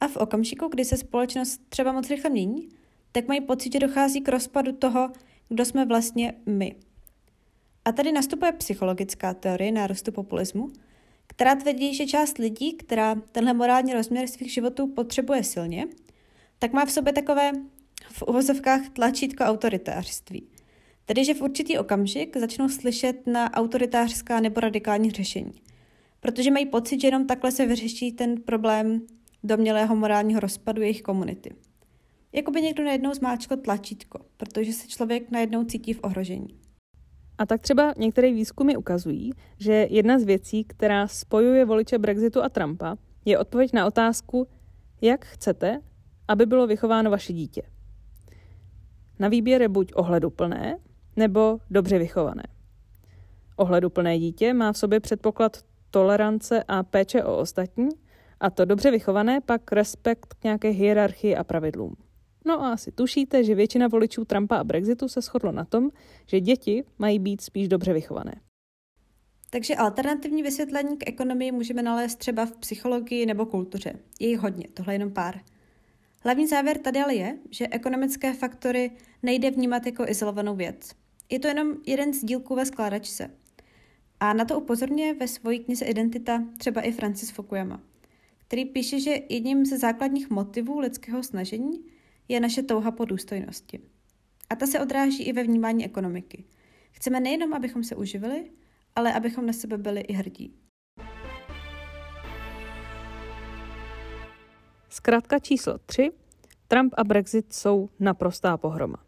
[0.00, 2.68] A v okamžiku, kdy se společnost třeba moc rychle mění,
[3.12, 5.10] tak mají pocit, že dochází k rozpadu toho,
[5.48, 6.74] kdo jsme vlastně my.
[7.84, 10.68] A tady nastupuje psychologická teorie nárůstu populismu,
[11.26, 15.86] která tvrdí, že část lidí, která tenhle morální rozměr svých životů potřebuje silně,
[16.58, 17.52] tak má v sobě takové
[18.10, 20.48] v uvozovkách tlačítko autoritářství.
[21.04, 25.62] Tedy, že v určitý okamžik začnou slyšet na autoritářská nebo radikální řešení.
[26.20, 29.06] Protože mají pocit, že jenom takhle se vyřeší ten problém
[29.44, 31.54] domělého morálního rozpadu jejich komunity.
[32.32, 36.58] Jako by někdo najednou zmáčkl tlačítko, protože se člověk najednou cítí v ohrožení.
[37.38, 42.48] A tak třeba některé výzkumy ukazují, že jedna z věcí, která spojuje voliče Brexitu a
[42.48, 44.48] Trumpa, je odpověď na otázku,
[45.00, 45.80] jak chcete,
[46.28, 47.62] aby bylo vychováno vaše dítě.
[49.18, 50.78] Na výběr je buď ohleduplné,
[51.16, 52.42] nebo dobře vychované.
[53.56, 55.56] Ohleduplné dítě má v sobě předpoklad
[55.90, 57.88] tolerance a péče o ostatní,
[58.40, 61.96] a to dobře vychované pak respekt k nějaké hierarchii a pravidlům.
[62.44, 65.90] No a asi tušíte, že většina voličů Trumpa a Brexitu se shodlo na tom,
[66.26, 68.34] že děti mají být spíš dobře vychované.
[69.50, 73.92] Takže alternativní vysvětlení k ekonomii můžeme nalézt třeba v psychologii nebo kultuře.
[74.20, 75.40] Je jich hodně, tohle jenom pár.
[76.24, 78.90] Hlavní závěr tady ale je, že ekonomické faktory
[79.22, 80.90] nejde vnímat jako izolovanou věc.
[81.30, 83.30] Je to jenom jeden z dílků ve skládačce.
[84.20, 87.80] A na to upozorňuje ve své knize Identita třeba i Francis Fukuyama,
[88.48, 91.84] který píše, že jedním ze základních motivů lidského snažení
[92.28, 93.80] je naše touha po důstojnosti.
[94.50, 96.44] A ta se odráží i ve vnímání ekonomiky.
[96.90, 98.50] Chceme nejenom, abychom se uživili,
[98.96, 100.54] ale abychom na sebe byli i hrdí.
[104.88, 106.10] Zkrátka číslo 3.
[106.68, 109.07] Trump a Brexit jsou naprostá pohroma.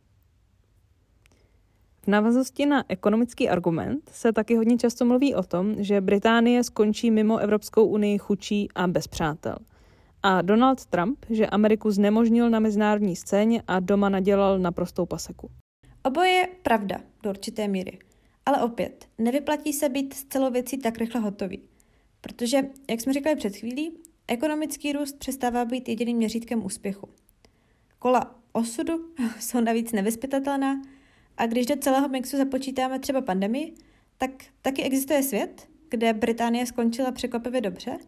[2.03, 7.11] V návaznosti na ekonomický argument se taky hodně často mluví o tom, že Británie skončí
[7.11, 9.57] mimo Evropskou unii chučí a bez přátel–
[10.23, 15.51] a Donald Trump, že Ameriku znemožnil na mezinárodní scéně a doma nadělal naprostou paseku.
[16.03, 17.99] Oboje je pravda do určité míry.
[18.47, 21.63] Ale opět, nevyplatí se být s celou věcí tak rychle hotový.
[22.21, 23.93] Protože, jak jsme říkali před chvílí,
[24.29, 27.09] ekonomický růst přestává být jediným měřítkem úspěchu.
[27.99, 28.93] Kola osudu
[29.41, 30.83] jsou navíc nevyspytatelná
[31.37, 33.75] a když do celého mixu započítáme třeba pandemii,
[34.19, 34.31] tak
[34.63, 37.99] taky existuje svět, kde Británie skončila překvapivě dobře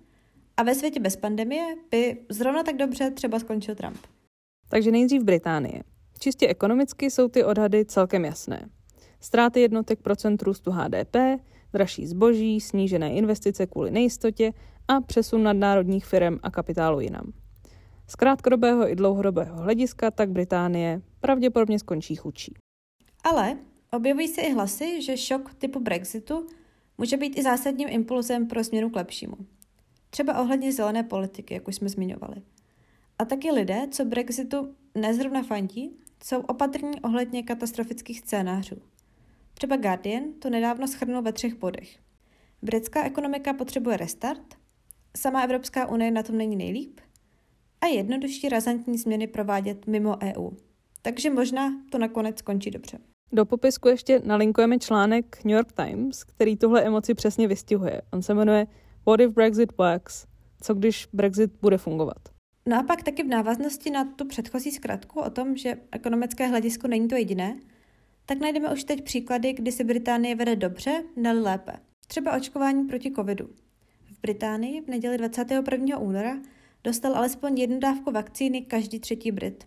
[0.57, 3.99] a ve světě bez pandemie by zrovna tak dobře třeba skončil Trump.
[4.69, 5.83] Takže nejdřív Británie.
[6.19, 8.69] Čistě ekonomicky jsou ty odhady celkem jasné.
[9.21, 11.17] Ztráty jednotek procent růstu HDP,
[11.73, 14.53] dražší zboží, snížené investice kvůli nejistotě
[14.89, 17.33] a přesun nadnárodních firm a kapitálu jinam.
[18.07, 22.55] Z krátkodobého i dlouhodobého hlediska tak Británie pravděpodobně skončí chudší.
[23.25, 23.59] Ale
[23.91, 26.47] objevují se i hlasy, že šok typu Brexitu
[26.99, 29.37] může být i zásadním impulzem pro změnu k lepšímu.
[30.11, 32.43] Třeba ohledně zelené politiky, jak už jsme zmiňovali.
[33.19, 38.77] A taky lidé, co Brexitu nezrovna fandí, jsou opatrní ohledně katastrofických scénářů.
[39.55, 41.99] Třeba Guardian to nedávno schrnul ve třech bodech.
[42.63, 44.55] Britská ekonomika potřebuje restart,
[45.17, 47.01] sama Evropská unie na tom není nejlíp
[47.81, 50.51] a jednodušší razantní změny provádět mimo EU.
[51.03, 52.99] Takže možná to nakonec skončí dobře.
[53.35, 58.03] Do popisku ještě nalinkujeme článek New York Times, který tuhle emoci přesně vystihuje.
[58.12, 58.66] On se jmenuje
[59.07, 60.27] What if Brexit works?
[60.61, 62.16] Co když Brexit bude fungovat?
[62.66, 66.88] No a pak taky v návaznosti na tu předchozí zkratku o tom, že ekonomické hledisko
[66.88, 67.61] není to jediné,
[68.27, 71.73] tak najdeme už teď příklady, kdy se Británie vede dobře, ne lépe.
[72.07, 73.49] Třeba očkování proti covidu.
[74.12, 75.99] V Británii v neděli 21.
[75.99, 76.38] února
[76.85, 79.66] dostal alespoň jednu dávku vakcíny každý třetí Brit.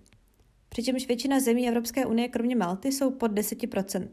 [0.75, 4.09] Přičemž většina zemí Evropské unie, kromě Malty, jsou pod 10%.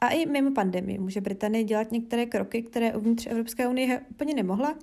[0.00, 4.78] A i mimo pandemii může Británie dělat některé kroky, které uvnitř Evropské unie úplně nemohla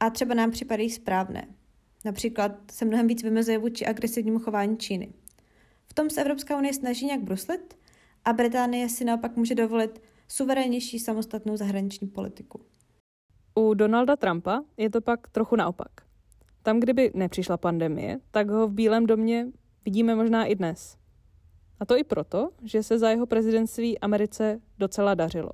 [0.00, 1.48] a třeba nám připadají správné.
[2.04, 5.12] Například se mnohem víc vymezuje vůči agresivnímu chování Číny.
[5.86, 7.76] V tom se Evropská unie snaží nějak bruslit
[8.24, 12.60] a Británie si naopak může dovolit suverénnější samostatnou zahraniční politiku.
[13.54, 15.90] U Donalda Trumpa je to pak trochu naopak.
[16.62, 19.46] Tam, kdyby nepřišla pandemie, tak ho v Bílém domě
[19.84, 20.96] vidíme možná i dnes.
[21.80, 25.50] A to i proto, že se za jeho prezidentství Americe docela dařilo.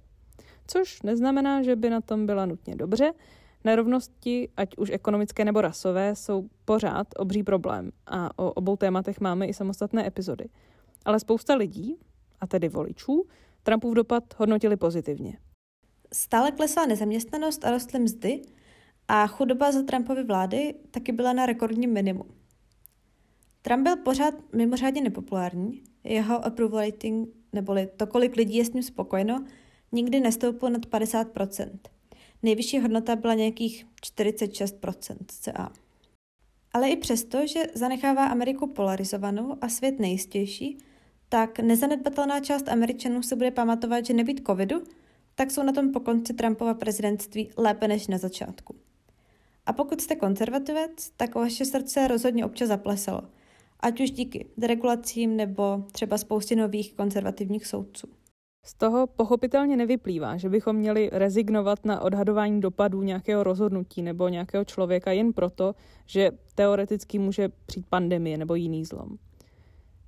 [0.66, 3.12] Což neznamená, že by na tom byla nutně dobře,
[3.64, 9.46] Nerovnosti, ať už ekonomické nebo rasové, jsou pořád obří problém a o obou tématech máme
[9.46, 10.48] i samostatné epizody.
[11.04, 11.96] Ale spousta lidí,
[12.40, 13.26] a tedy voličů,
[13.62, 15.38] Trumpův dopad hodnotili pozitivně.
[16.12, 18.42] Stále klesla nezaměstnanost a rostly mzdy
[19.08, 22.38] a chudoba za Trumpovy vlády taky byla na rekordním minimum.
[23.62, 28.83] Trump byl pořád mimořádně nepopulární, jeho approval rating, neboli to, kolik lidí je s ním
[28.83, 29.44] spokojeno,
[29.92, 31.71] nikdy nestoupil nad 50%.
[32.42, 35.73] Nejvyšší hodnota byla nějakých 46% CA.
[36.73, 40.79] Ale i přesto, že zanechává Ameriku polarizovanou a svět nejistější,
[41.29, 44.83] tak nezanedbatelná část Američanů se bude pamatovat, že nebýt covidu,
[45.35, 48.75] tak jsou na tom po konci Trumpova prezidentství lépe než na začátku.
[49.66, 53.23] A pokud jste konzervativec, tak vaše srdce rozhodně občas zaplesalo,
[53.80, 58.06] ať už díky deregulacím nebo třeba spoustě nových konzervativních soudců.
[58.64, 64.64] Z toho pochopitelně nevyplývá, že bychom měli rezignovat na odhadování dopadů nějakého rozhodnutí nebo nějakého
[64.64, 65.74] člověka jen proto,
[66.06, 69.16] že teoreticky může přijít pandemie nebo jiný zlom.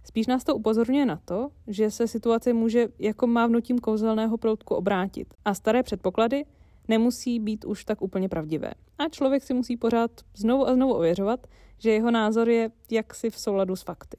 [0.05, 5.35] Spíš nás to upozorňuje na to, že se situace může jako mávnutím kouzelného proutku obrátit
[5.45, 6.45] a staré předpoklady
[6.89, 8.71] nemusí být už tak úplně pravdivé.
[8.99, 11.47] A člověk si musí pořád znovu a znovu ověřovat,
[11.81, 14.17] že jeho názor je jaksi v souladu s fakty.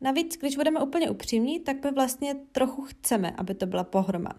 [0.00, 4.32] Navíc, když budeme úplně upřímní, tak my vlastně trochu chceme, aby to byla pohroma.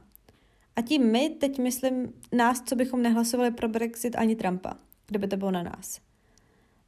[0.75, 4.73] A tím my, teď myslím nás, co bychom nehlasovali pro Brexit ani Trumpa,
[5.08, 5.99] kdyby to bylo na nás.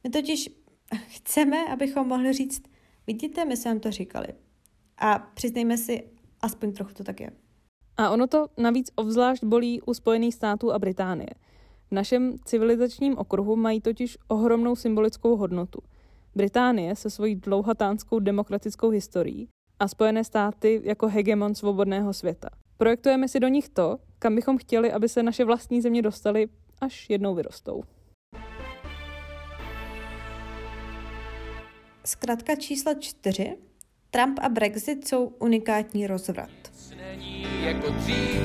[0.04, 0.50] My totiž
[1.08, 2.62] chceme, abychom mohli říct,
[3.06, 4.28] vidíte, my jsme vám to říkali.
[4.98, 7.30] A přiznejme si, aspoň trochu to tak je.
[7.96, 11.30] A ono to navíc obzvlášť bolí u Spojených států a Británie.
[11.90, 15.80] V našem civilizačním okruhu mají totiž ohromnou symbolickou hodnotu–
[16.34, 19.48] Británie se svojí dlouhatánskou demokratickou historií
[19.78, 22.48] a Spojené státy jako hegemon svobodného světa.
[22.76, 26.48] Projektujeme si do nich to, kam bychom chtěli, aby se naše vlastní země dostaly,
[26.80, 27.82] až jednou vyrostou.
[32.04, 33.56] Zkrátka číslo čtyři.
[34.10, 36.50] Trump a Brexit jsou unikátní rozvrat.
[36.96, 38.42] Není jako dřív,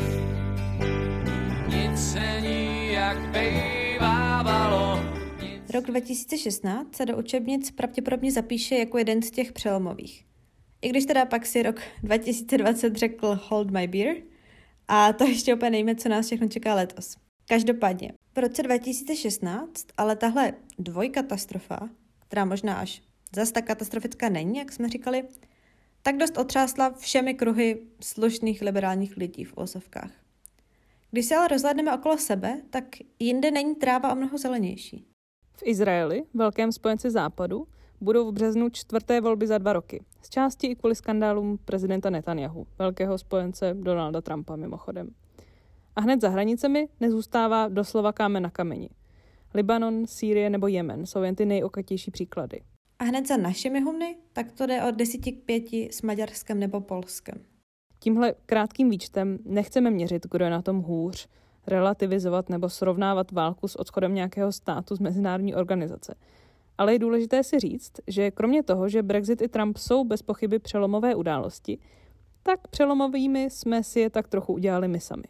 [1.67, 2.74] nic není
[3.05, 4.99] jak bývávalo.
[5.73, 10.25] Rok 2016 se do učebnic pravděpodobně zapíše jako jeden z těch přelomových.
[10.81, 14.15] I když teda pak si rok 2020 řekl Hold my beer,
[14.87, 17.15] a to ještě úplně nejme, co nás všechno čeká letos.
[17.47, 21.89] Každopádně, v roce 2016, ale tahle dvojkatastrofa,
[22.27, 23.01] která možná až
[23.35, 25.23] zas tak katastrofická není, jak jsme říkali,
[26.01, 30.24] tak dost otřásla všemi kruhy slušných liberálních lidí v osovkách.
[31.15, 32.85] Když se ale rozhledneme okolo sebe, tak
[33.19, 35.07] jinde není tráva o mnoho zelenější.
[35.57, 37.67] V Izraeli, velkém spojenci západu,
[38.01, 40.03] budou v březnu čtvrté volby za dva roky.
[40.21, 45.09] Z části i kvůli skandálům prezidenta Netanyahu, velkého spojence Donalda Trumpa mimochodem.
[45.95, 48.89] A hned za hranicemi nezůstává doslova kámen na kameni.
[49.53, 52.61] Libanon, Sýrie nebo Jemen jsou jen ty nejokatější příklady.
[52.99, 56.81] A hned za našimi humny, tak to jde od 10 k 5 s Maďarskem nebo
[56.81, 57.54] Polskem.
[58.05, 61.27] Tímhle krátkým výčtem nechceme měřit, kdo je na tom hůř,
[61.67, 66.15] relativizovat nebo srovnávat válku s odchodem nějakého státu z mezinárodní organizace.
[66.77, 70.59] Ale je důležité si říct, že kromě toho, že Brexit i Trump jsou bez pochyby
[70.59, 71.77] přelomové události,
[72.43, 75.27] tak přelomovými jsme si je tak trochu udělali my sami.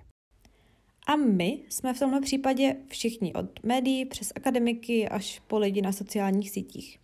[1.08, 5.92] A my jsme v tomhle případě všichni, od médií přes akademiky až po lidi na
[5.92, 7.00] sociálních sítích.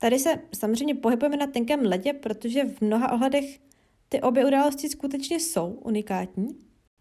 [0.00, 3.69] Tady se samozřejmě pohybujeme na tenkém ledě, protože v mnoha ohledech
[4.12, 6.48] ty obě události skutečně jsou unikátní.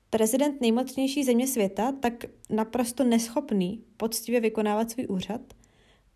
[0.10, 2.14] Prezident nejmocnější země světa tak
[2.50, 5.42] naprosto neschopný poctivě vykonávat svůj úřad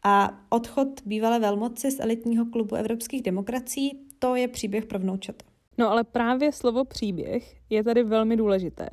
[0.03, 5.45] a odchod bývalé velmoci z elitního klubu evropských demokracií, to je příběh pro vnoučata.
[5.77, 8.89] No ale právě slovo příběh je tady velmi důležité.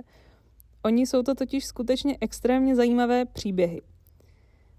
[0.84, 3.80] Oni jsou to totiž skutečně extrémně zajímavé příběhy.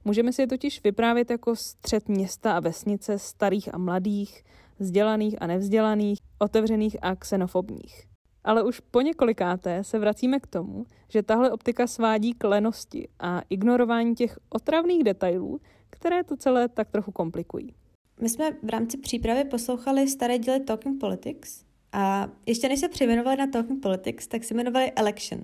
[0.05, 4.43] Můžeme si je totiž vyprávět jako střed města a vesnice starých a mladých,
[4.81, 8.03] vzdělaných a nevzdělaných, otevřených a xenofobních.
[8.43, 13.41] Ale už po několikáté se vracíme k tomu, že tahle optika svádí k lenosti a
[13.49, 17.75] ignorování těch otravných detailů, které to celé tak trochu komplikují.
[18.21, 21.63] My jsme v rámci přípravy poslouchali staré díly Talking Politics
[21.93, 25.43] a ještě než se přejmenovali na Talking Politics, tak se jmenovali Election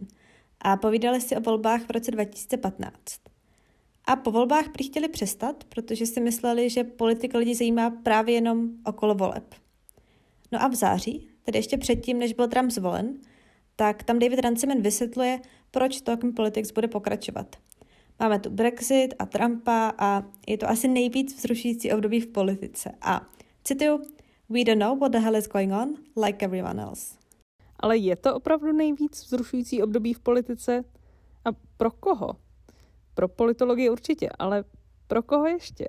[0.61, 2.93] a povídali si o volbách v roce 2015.
[4.07, 8.69] A po volbách prý chtěli přestat, protože si mysleli, že politika lidi zajímá právě jenom
[8.85, 9.55] okolo voleb.
[10.51, 13.17] No a v září, tedy ještě předtím, než byl Trump zvolen,
[13.75, 15.39] tak tam David Ranciman vysvětluje,
[15.71, 17.55] proč Talking Politics bude pokračovat.
[18.19, 22.91] Máme tu Brexit a Trumpa a je to asi nejvíc vzrušující období v politice.
[23.01, 23.27] A
[23.63, 24.01] cituju,
[24.49, 27.17] We don't know what the hell is going on, like everyone else.
[27.79, 30.83] Ale je to opravdu nejvíc vzrušující období v politice?
[31.45, 32.35] A pro koho?
[33.17, 34.63] Pro politologii určitě, ale
[35.07, 35.87] pro koho ještě?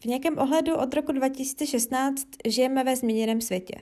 [0.00, 3.74] V nějakém ohledu od roku 2016 žijeme ve změněném světě.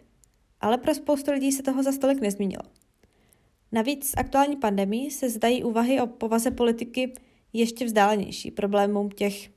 [0.61, 2.63] Ale pro spoustu lidí se toho za stolik nezmínilo.
[3.73, 7.15] Navíc s aktuální pandemí se zdají úvahy o povaze politiky
[7.53, 9.51] ještě vzdálenější problémům těch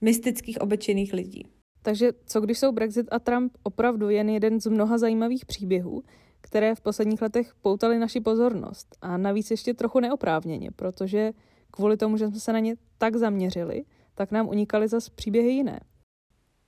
[0.00, 1.46] mystických obyčejných lidí.
[1.82, 6.02] Takže co když jsou Brexit a Trump opravdu jen jeden z mnoha zajímavých příběhů,
[6.40, 11.32] které v posledních letech poutaly naši pozornost a navíc ještě trochu neoprávněně, protože
[11.72, 15.80] kvůli tomu, že jsme se na ně tak zaměřili, tak nám unikaly zas příběhy jiné.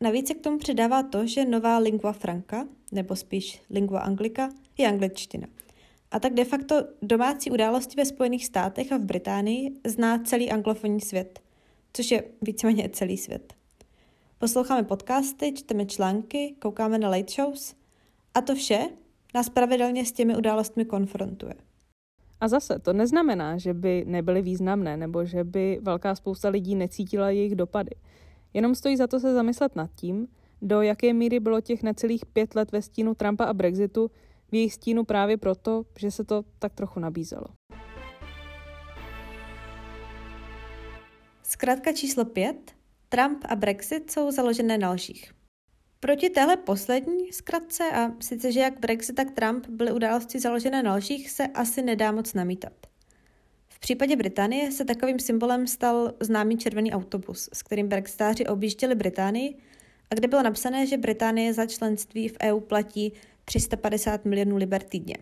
[0.00, 4.88] Navíc se k tomu přidává to, že nová lingua franca, nebo spíš lingua anglica, je
[4.88, 5.46] angličtina.
[6.10, 11.00] A tak de facto domácí události ve Spojených státech a v Británii zná celý anglofonní
[11.00, 11.40] svět,
[11.92, 13.54] což je víceméně celý svět.
[14.38, 17.74] Posloucháme podcasty, čteme články, koukáme na late shows
[18.34, 18.88] a to vše
[19.34, 21.54] nás pravidelně s těmi událostmi konfrontuje.
[22.40, 27.30] A zase to neznamená, že by nebyly významné nebo že by velká spousta lidí necítila
[27.30, 27.90] jejich dopady.
[28.54, 30.28] Jenom stojí za to se zamyslet nad tím,
[30.62, 34.10] do jaké míry bylo těch necelých pět let ve stínu Trumpa a Brexitu
[34.50, 37.46] v jejich stínu právě proto, že se to tak trochu nabízelo.
[41.42, 42.72] Zkrátka číslo pět.
[43.08, 45.32] Trump a Brexit jsou založené na lžích.
[46.04, 50.94] Proti téhle poslední zkratce, a sice, že jak Brexit, tak Trump byly události založené na
[50.94, 52.72] lžích, se asi nedá moc namítat.
[53.68, 59.56] V případě Británie se takovým symbolem stal známý červený autobus, s kterým brexitáři objížděli Británii
[60.10, 63.12] a kde bylo napsané, že Británie za členství v EU platí
[63.44, 65.16] 350 milionů liber týdně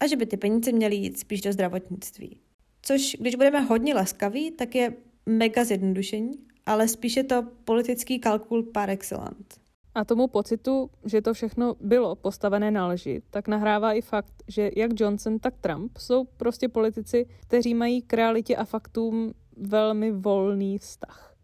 [0.00, 2.40] a že by ty peníze měly jít spíš do zdravotnictví.
[2.82, 4.94] Což, když budeme hodně laskaví, tak je
[5.26, 6.32] mega zjednodušení,
[6.66, 9.69] ale spíše to politický kalkul par excellence.
[9.94, 14.70] A tomu pocitu, že to všechno bylo postavené na lži, tak nahrává i fakt, že
[14.76, 20.78] jak Johnson, tak Trump jsou prostě politici, kteří mají k realitě a faktům velmi volný
[20.78, 21.36] vztah.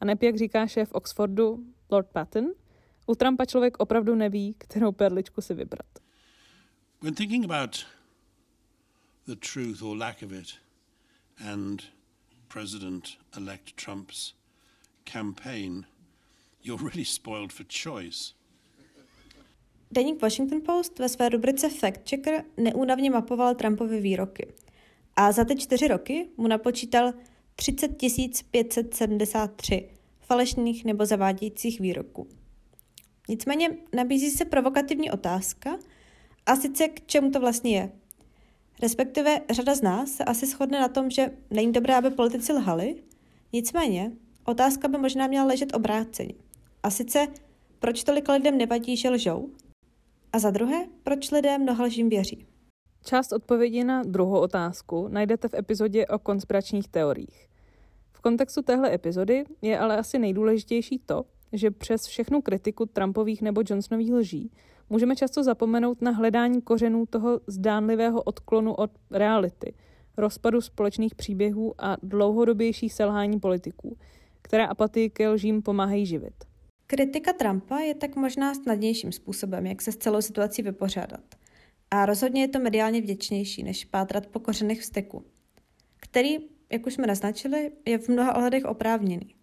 [0.00, 2.46] A neb, jak říká šéf Oxfordu, Lord Patton,
[3.06, 5.86] u Trumpa člověk opravdu neví, kterou perličku si vybrat.
[7.02, 7.86] When thinking about
[9.26, 10.48] the truth or lack of it
[11.50, 11.82] and
[12.48, 14.34] President-elect Trump's
[15.12, 15.86] campaign
[16.66, 18.34] You're really spoiled for choice.
[19.90, 24.54] Deník Washington Post ve své rubrice Fact Checker neúnavně mapoval Trumpovy výroky.
[25.16, 27.12] A za ty čtyři roky mu napočítal
[27.56, 27.88] 30
[28.50, 29.88] 573
[30.20, 32.28] falešných nebo zavádějících výroků.
[33.28, 35.78] Nicméně nabízí se provokativní otázka,
[36.46, 37.92] a sice k čemu to vlastně je.
[38.82, 43.02] Respektive řada z nás se asi shodne na tom, že není dobré, aby politici lhali,
[43.52, 44.12] nicméně
[44.44, 46.45] otázka by možná měla ležet obráceně.
[46.86, 47.26] A sice,
[47.78, 49.48] proč tolik lidem nevadí, že lžou?
[50.32, 52.46] A za druhé, proč lidé mnoha lžím věří?
[53.04, 57.48] Část odpovědi na druhou otázku najdete v epizodě o konspiračních teoriích.
[58.12, 63.62] V kontextu téhle epizody je ale asi nejdůležitější to, že přes všechnu kritiku Trumpových nebo
[63.66, 64.50] Johnsonových lží
[64.90, 69.74] můžeme často zapomenout na hledání kořenů toho zdánlivého odklonu od reality,
[70.16, 73.96] rozpadu společných příběhů a dlouhodobějších selhání politiků,
[74.42, 76.34] které apatii ke lžím pomáhají živit.
[76.86, 81.24] Kritika Trumpa je tak možná snadnějším způsobem, jak se s celou situací vypořádat.
[81.90, 85.24] A rozhodně je to mediálně vděčnější, než pátrat po kořenech vzteku,
[85.96, 86.38] který,
[86.72, 89.34] jak už jsme naznačili, je v mnoha ohledech oprávněný.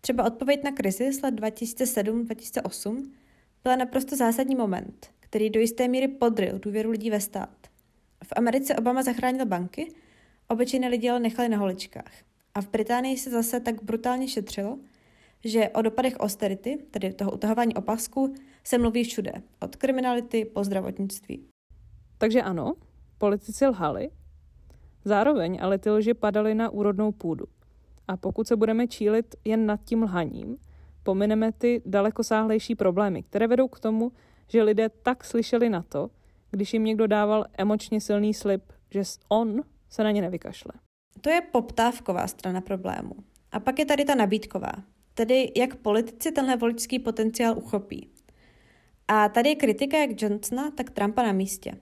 [0.00, 3.10] Třeba odpověď na krizi z let 2007-2008
[3.62, 7.66] byla naprosto zásadní moment, který do jisté míry podryl důvěru lidí ve stát.
[8.24, 9.92] V Americe Obama zachránil banky,
[10.48, 12.12] obyčejné lidi ale nechali na holičkách.
[12.54, 14.78] A v Británii se zase tak brutálně šetřilo,
[15.44, 18.34] že o dopadech austerity, tedy toho utahování opasků,
[18.64, 21.46] se mluví všude, od kriminality po zdravotnictví.
[22.18, 22.74] Takže ano,
[23.18, 24.10] politici lhali,
[25.04, 27.44] zároveň ale ty lži padaly na úrodnou půdu.
[28.08, 30.56] A pokud se budeme čílit jen nad tím lhaním,
[31.02, 34.12] pomineme ty dalekosáhlejší problémy, které vedou k tomu,
[34.48, 36.10] že lidé tak slyšeli na to,
[36.50, 40.72] když jim někdo dával emočně silný slib, že on se na ně nevykašle.
[41.20, 43.14] To je poptávková strana problému.
[43.52, 44.72] A pak je tady ta nabídková,
[45.14, 48.08] tedy jak politici tenhle voličský potenciál uchopí.
[49.08, 51.72] A tady je kritika jak Johnsona, tak Trumpa na místě.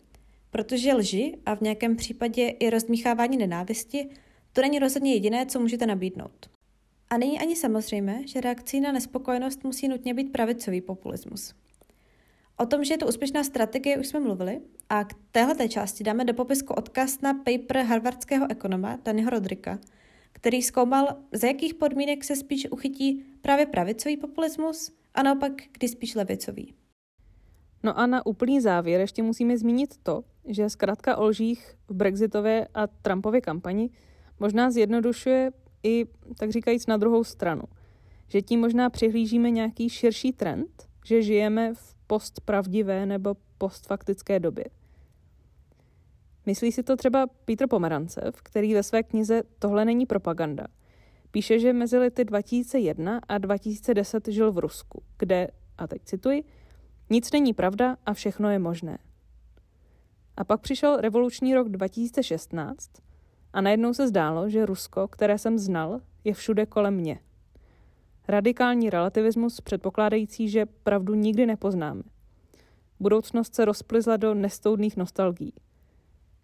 [0.51, 4.09] Protože lži a v nějakém případě i rozdmíchávání nenávisti,
[4.53, 6.51] to není rozhodně jediné, co můžete nabídnout.
[7.11, 11.55] A není ani samozřejmé, že reakcí na nespokojenost musí nutně být pravicový populismus.
[12.57, 16.25] O tom, že je to úspěšná strategie, už jsme mluvili a k téhle části dáme
[16.25, 19.79] do popisku odkaz na paper harvardského ekonoma Daniho Rodrika,
[20.41, 26.15] který zkoumal, za jakých podmínek se spíš uchytí právě pravicový populismus a naopak kdy spíš
[26.15, 26.75] levicový.
[27.83, 32.67] No a na úplný závěr ještě musíme zmínit to, že zkrátka o lžích v Brexitové
[32.75, 33.91] a Trumpově kampani
[34.41, 36.07] možná zjednodušuje i,
[36.39, 37.63] tak říkajíc, na druhou stranu.
[38.29, 44.65] Že tím možná přihlížíme nějaký širší trend, že žijeme v postpravdivé nebo postfaktické době.
[46.51, 50.67] Myslí si to třeba Petr Pomerancev, který ve své knize Tohle není propaganda.
[51.31, 55.49] Píše, že mezi lety 2001 a 2010 žil v Rusku, kde,
[55.79, 56.45] a teď cituji,
[57.11, 58.99] nic není pravda a všechno je možné.
[60.37, 62.91] A pak přišel revoluční rok 2016
[63.53, 67.19] a najednou se zdálo, že Rusko, které jsem znal, je všude kolem mě.
[68.29, 72.03] Radikální relativismus předpokládající, že pravdu nikdy nepoznáme.
[73.01, 75.53] Budoucnost se rozplizla do nestoudných nostalgií.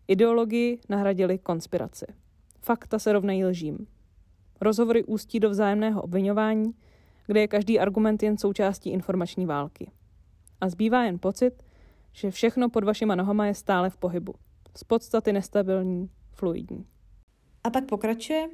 [0.09, 2.07] Ideologii nahradili konspiraci.
[2.61, 3.87] Fakta se rovnají lžím.
[4.61, 6.75] Rozhovory ústí do vzájemného obvinování,
[7.27, 9.91] kde je každý argument jen součástí informační války.
[10.61, 11.63] A zbývá jen pocit,
[12.13, 14.35] že všechno pod vašima nohama je stále v pohybu.
[14.77, 16.87] Z podstaty nestabilní, fluidní.
[17.65, 18.49] A pak pokračuje.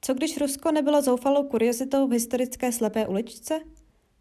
[0.00, 3.60] Co když Rusko nebylo zoufalou kuriozitou v historické slepé uličce?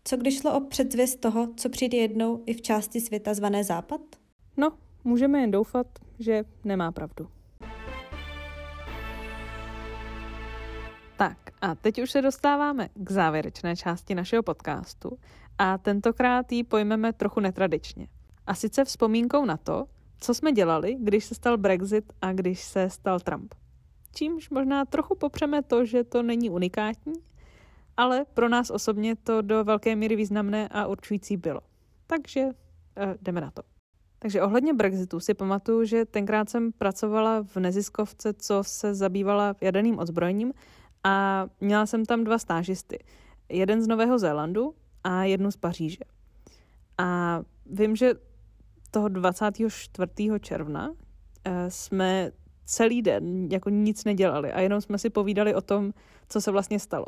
[0.04, 4.02] Co když šlo o předzvěst toho, co přijde jednou i v části světa zvané Západ?
[4.58, 5.88] No, můžeme jen doufat,
[6.20, 7.28] že nemá pravdu.
[11.18, 15.18] Tak a teď už se dostáváme k závěrečné části našeho podcastu
[15.58, 18.08] a tentokrát ji pojmeme trochu netradičně.
[18.48, 19.86] A sice vzpomínkou na to,
[20.20, 23.54] co jsme dělali, když se stal Brexit a když se stal Trump.
[24.16, 27.14] Čímž možná trochu popřeme to, že to není unikátní,
[27.98, 31.62] ale pro nás osobně to do velké míry významné a určující bylo.
[32.08, 32.42] Takže
[32.98, 33.73] eh, jdeme na to.
[34.24, 40.00] Takže ohledně Brexitu si pamatuju, že tenkrát jsem pracovala v neziskovce, co se zabývala jaderným
[40.00, 40.54] odzbrojením
[41.04, 43.00] a měla jsem tam dva stážisty.
[43.50, 46.04] Jeden z Nového Zélandu a jednu z Paříže.
[46.98, 48.14] A vím, že
[48.92, 50.10] toho 24.
[50.40, 50.94] června
[51.46, 52.32] eh, jsme
[52.66, 55.94] celý den jako nic nedělali a jenom jsme si povídali o tom,
[56.30, 57.06] co se vlastně stalo.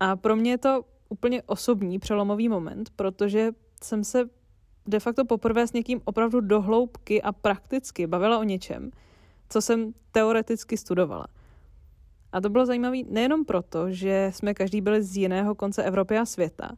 [0.00, 4.41] A pro mě je to úplně osobní přelomový moment, protože jsem se
[4.86, 8.90] de facto poprvé s někým opravdu dohloubky a prakticky bavila o něčem,
[9.48, 11.26] co jsem teoreticky studovala.
[12.32, 16.26] A to bylo zajímavé nejenom proto, že jsme každý byli z jiného konce Evropy a
[16.26, 16.70] světa,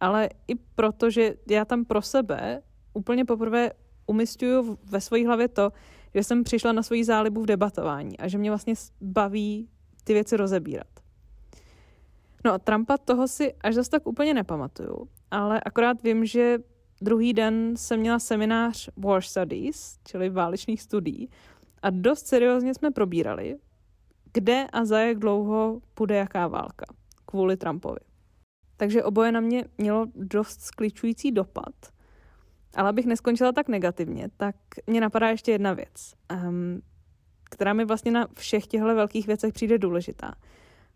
[0.00, 2.62] ale i proto, že já tam pro sebe
[2.94, 3.70] úplně poprvé
[4.06, 5.72] umistuju ve své hlavě to,
[6.14, 9.68] že jsem přišla na svoji zálibu v debatování a že mě vlastně baví
[10.04, 10.86] ty věci rozebírat.
[12.44, 16.58] No a Trumpa toho si až zase tak úplně nepamatuju, ale akorát vím, že
[17.02, 21.28] druhý den jsem měla seminář War Studies, čili válečných studií,
[21.82, 23.56] a dost seriózně jsme probírali,
[24.32, 26.86] kde a za jak dlouho půjde jaká válka
[27.26, 28.00] kvůli Trumpovi.
[28.76, 31.74] Takže oboje na mě mělo dost skličující dopad.
[32.74, 36.14] Ale abych neskončila tak negativně, tak mě napadá ještě jedna věc,
[36.48, 36.80] um,
[37.44, 40.34] která mi vlastně na všech těchto velkých věcech přijde důležitá.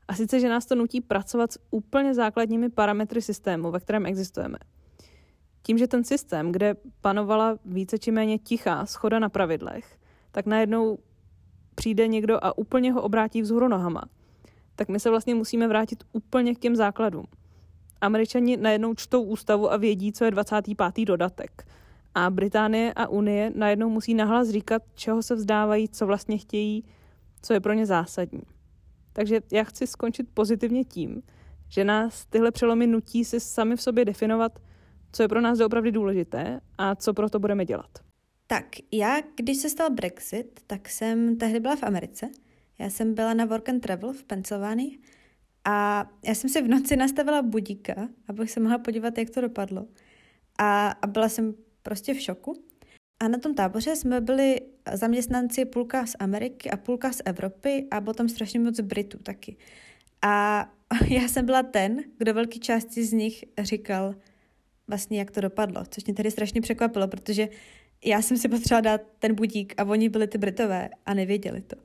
[0.08, 4.58] A sice, že nás to nutí pracovat s úplně základními parametry systému, ve kterém existujeme.
[5.66, 9.98] Tím, že ten systém, kde panovala více či méně tichá schoda na pravidlech,
[10.32, 10.98] tak najednou
[11.74, 14.02] přijde někdo a úplně ho obrátí vzhůru nohama.
[14.76, 17.24] Tak my se vlastně musíme vrátit úplně k těm základům.
[18.00, 21.04] Američani najednou čtou ústavu a vědí, co je 25.
[21.04, 21.68] dodatek.
[22.14, 26.84] A Británie a Unie najednou musí nahlas říkat, čeho se vzdávají, co vlastně chtějí,
[27.42, 28.42] co je pro ně zásadní.
[29.12, 31.22] Takže já chci skončit pozitivně tím,
[31.68, 34.58] že nás tyhle přelomy nutí si sami v sobě definovat,
[35.16, 37.90] co je pro nás opravdu důležité a co pro to budeme dělat.
[38.46, 42.28] Tak, já, když se stal Brexit, tak jsem tehdy byla v Americe.
[42.78, 44.98] Já jsem byla na Work and Travel v Pensylvánii
[45.64, 49.86] a já jsem si v noci nastavila budíka, abych se mohla podívat, jak to dopadlo.
[50.58, 52.64] A, a byla jsem prostě v šoku.
[53.20, 54.60] A na tom táboře jsme byli
[54.92, 59.56] zaměstnanci půlka z Ameriky a půlka z Evropy a potom strašně moc Britů taky.
[60.22, 60.66] A
[61.08, 64.14] já jsem byla ten, kdo velký části z nich říkal
[64.88, 67.48] vlastně, jak to dopadlo, což mě tedy strašně překvapilo, protože
[68.04, 71.76] já jsem si potřebovala dát ten budík a oni byli ty Britové a nevěděli to.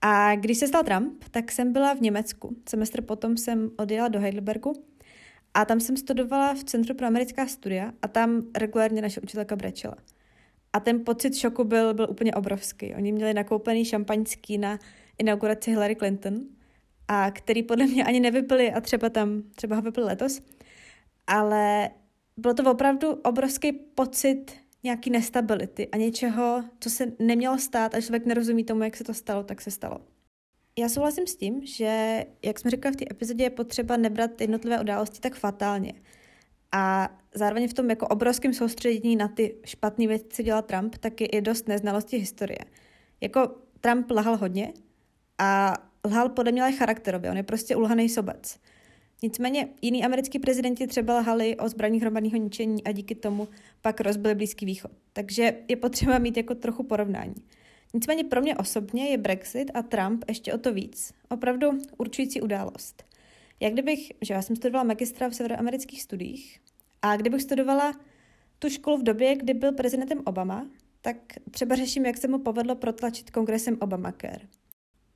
[0.00, 2.56] A když se stal Trump, tak jsem byla v Německu.
[2.68, 4.84] Semestr potom jsem odjela do Heidelbergu
[5.54, 9.96] a tam jsem studovala v Centru pro americká studia a tam regulárně naše učitelka brečela.
[10.72, 12.94] A ten pocit šoku byl, byl úplně obrovský.
[12.94, 14.78] Oni měli nakoupený šampaňský na
[15.18, 16.40] inauguraci Hillary Clinton,
[17.08, 20.40] a který podle mě ani nevypili a třeba tam, třeba ho vypili letos.
[21.26, 21.90] Ale
[22.36, 28.26] bylo to opravdu obrovský pocit nějaký nestability a něčeho, co se nemělo stát a člověk
[28.26, 30.00] nerozumí tomu, jak se to stalo, tak se stalo.
[30.78, 34.80] Já souhlasím s tím, že, jak jsme říkali v té epizodě, je potřeba nebrat jednotlivé
[34.80, 35.92] události tak fatálně.
[36.72, 41.20] A zároveň v tom jako obrovském soustředění na ty špatné věci, co dělal Trump, tak
[41.20, 42.58] je i dost neznalosti historie.
[43.20, 44.72] Jako Trump lhal hodně
[45.38, 45.74] a
[46.04, 48.58] lhal podle mě charakterově, on je prostě ulhaný sobec.
[49.22, 53.48] Nicméně jiní americký prezidenti třeba lhali o zbraních hromadného ničení a díky tomu
[53.82, 54.90] pak rozbili Blízký východ.
[55.12, 57.34] Takže je potřeba mít jako trochu porovnání.
[57.94, 61.12] Nicméně pro mě osobně je Brexit a Trump ještě o to víc.
[61.28, 63.04] Opravdu určující událost.
[63.60, 66.60] Jak kdybych, že já jsem studovala magistra v severoamerických studiích
[67.02, 67.92] a kdybych studovala
[68.58, 70.66] tu školu v době, kdy byl prezidentem Obama,
[71.00, 71.16] tak
[71.50, 74.48] třeba řeším, jak se mu povedlo protlačit kongresem Obamacare.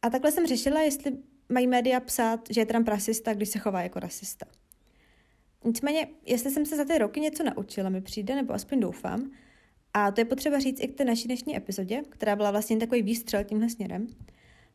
[0.03, 1.12] A takhle jsem řešila, jestli
[1.51, 4.46] mají média psát, že je Trump rasista, když se chová jako rasista.
[5.64, 9.30] Nicméně, jestli jsem se za ty roky něco naučila, mi přijde, nebo aspoň doufám,
[9.94, 13.03] a to je potřeba říct i k té naší dnešní epizodě, která byla vlastně takový
[13.03, 14.07] výstřel tímhle směrem,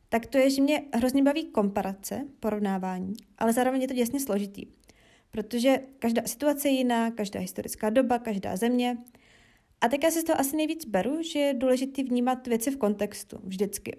[0.09, 4.65] tak to je, že mě hrozně baví komparace, porovnávání, ale zároveň je to děsně složitý.
[5.31, 8.97] Protože každá situace je jiná, každá historická doba, každá země.
[9.81, 12.77] A tak já si z toho asi nejvíc beru, že je důležité vnímat věci v
[12.77, 13.97] kontextu, vždycky.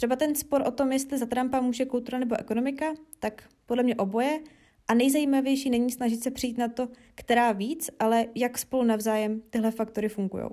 [0.00, 2.86] Třeba ten spor o tom, jestli za Trumpa může kultura nebo ekonomika,
[3.18, 4.40] tak podle mě oboje.
[4.88, 9.70] A nejzajímavější není snažit se přijít na to, která víc, ale jak spolu navzájem tyhle
[9.70, 10.44] faktory fungují.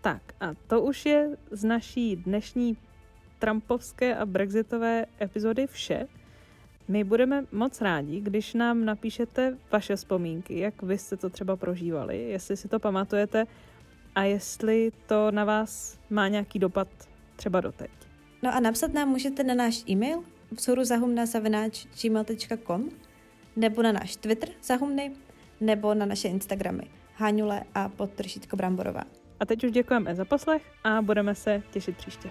[0.00, 2.76] Tak a to už je z naší dnešní
[3.38, 6.06] Trumpovské a Brexitové epizody vše.
[6.88, 12.28] My budeme moc rádi, když nám napíšete vaše vzpomínky, jak vy jste to třeba prožívali,
[12.28, 13.44] jestli si to pamatujete
[14.14, 17.09] a jestli to na vás má nějaký dopad
[17.40, 17.90] třeba doteď.
[18.42, 22.88] No a napsat nám můžete na náš e-mail vzoruzahumna.gmail.com
[23.56, 25.12] nebo na náš Twitter zahumny
[25.60, 26.82] nebo na naše Instagramy
[27.16, 29.02] Háňule a podtržítko Bramborová.
[29.40, 32.30] A teď už děkujeme za poslech a budeme se těšit příště.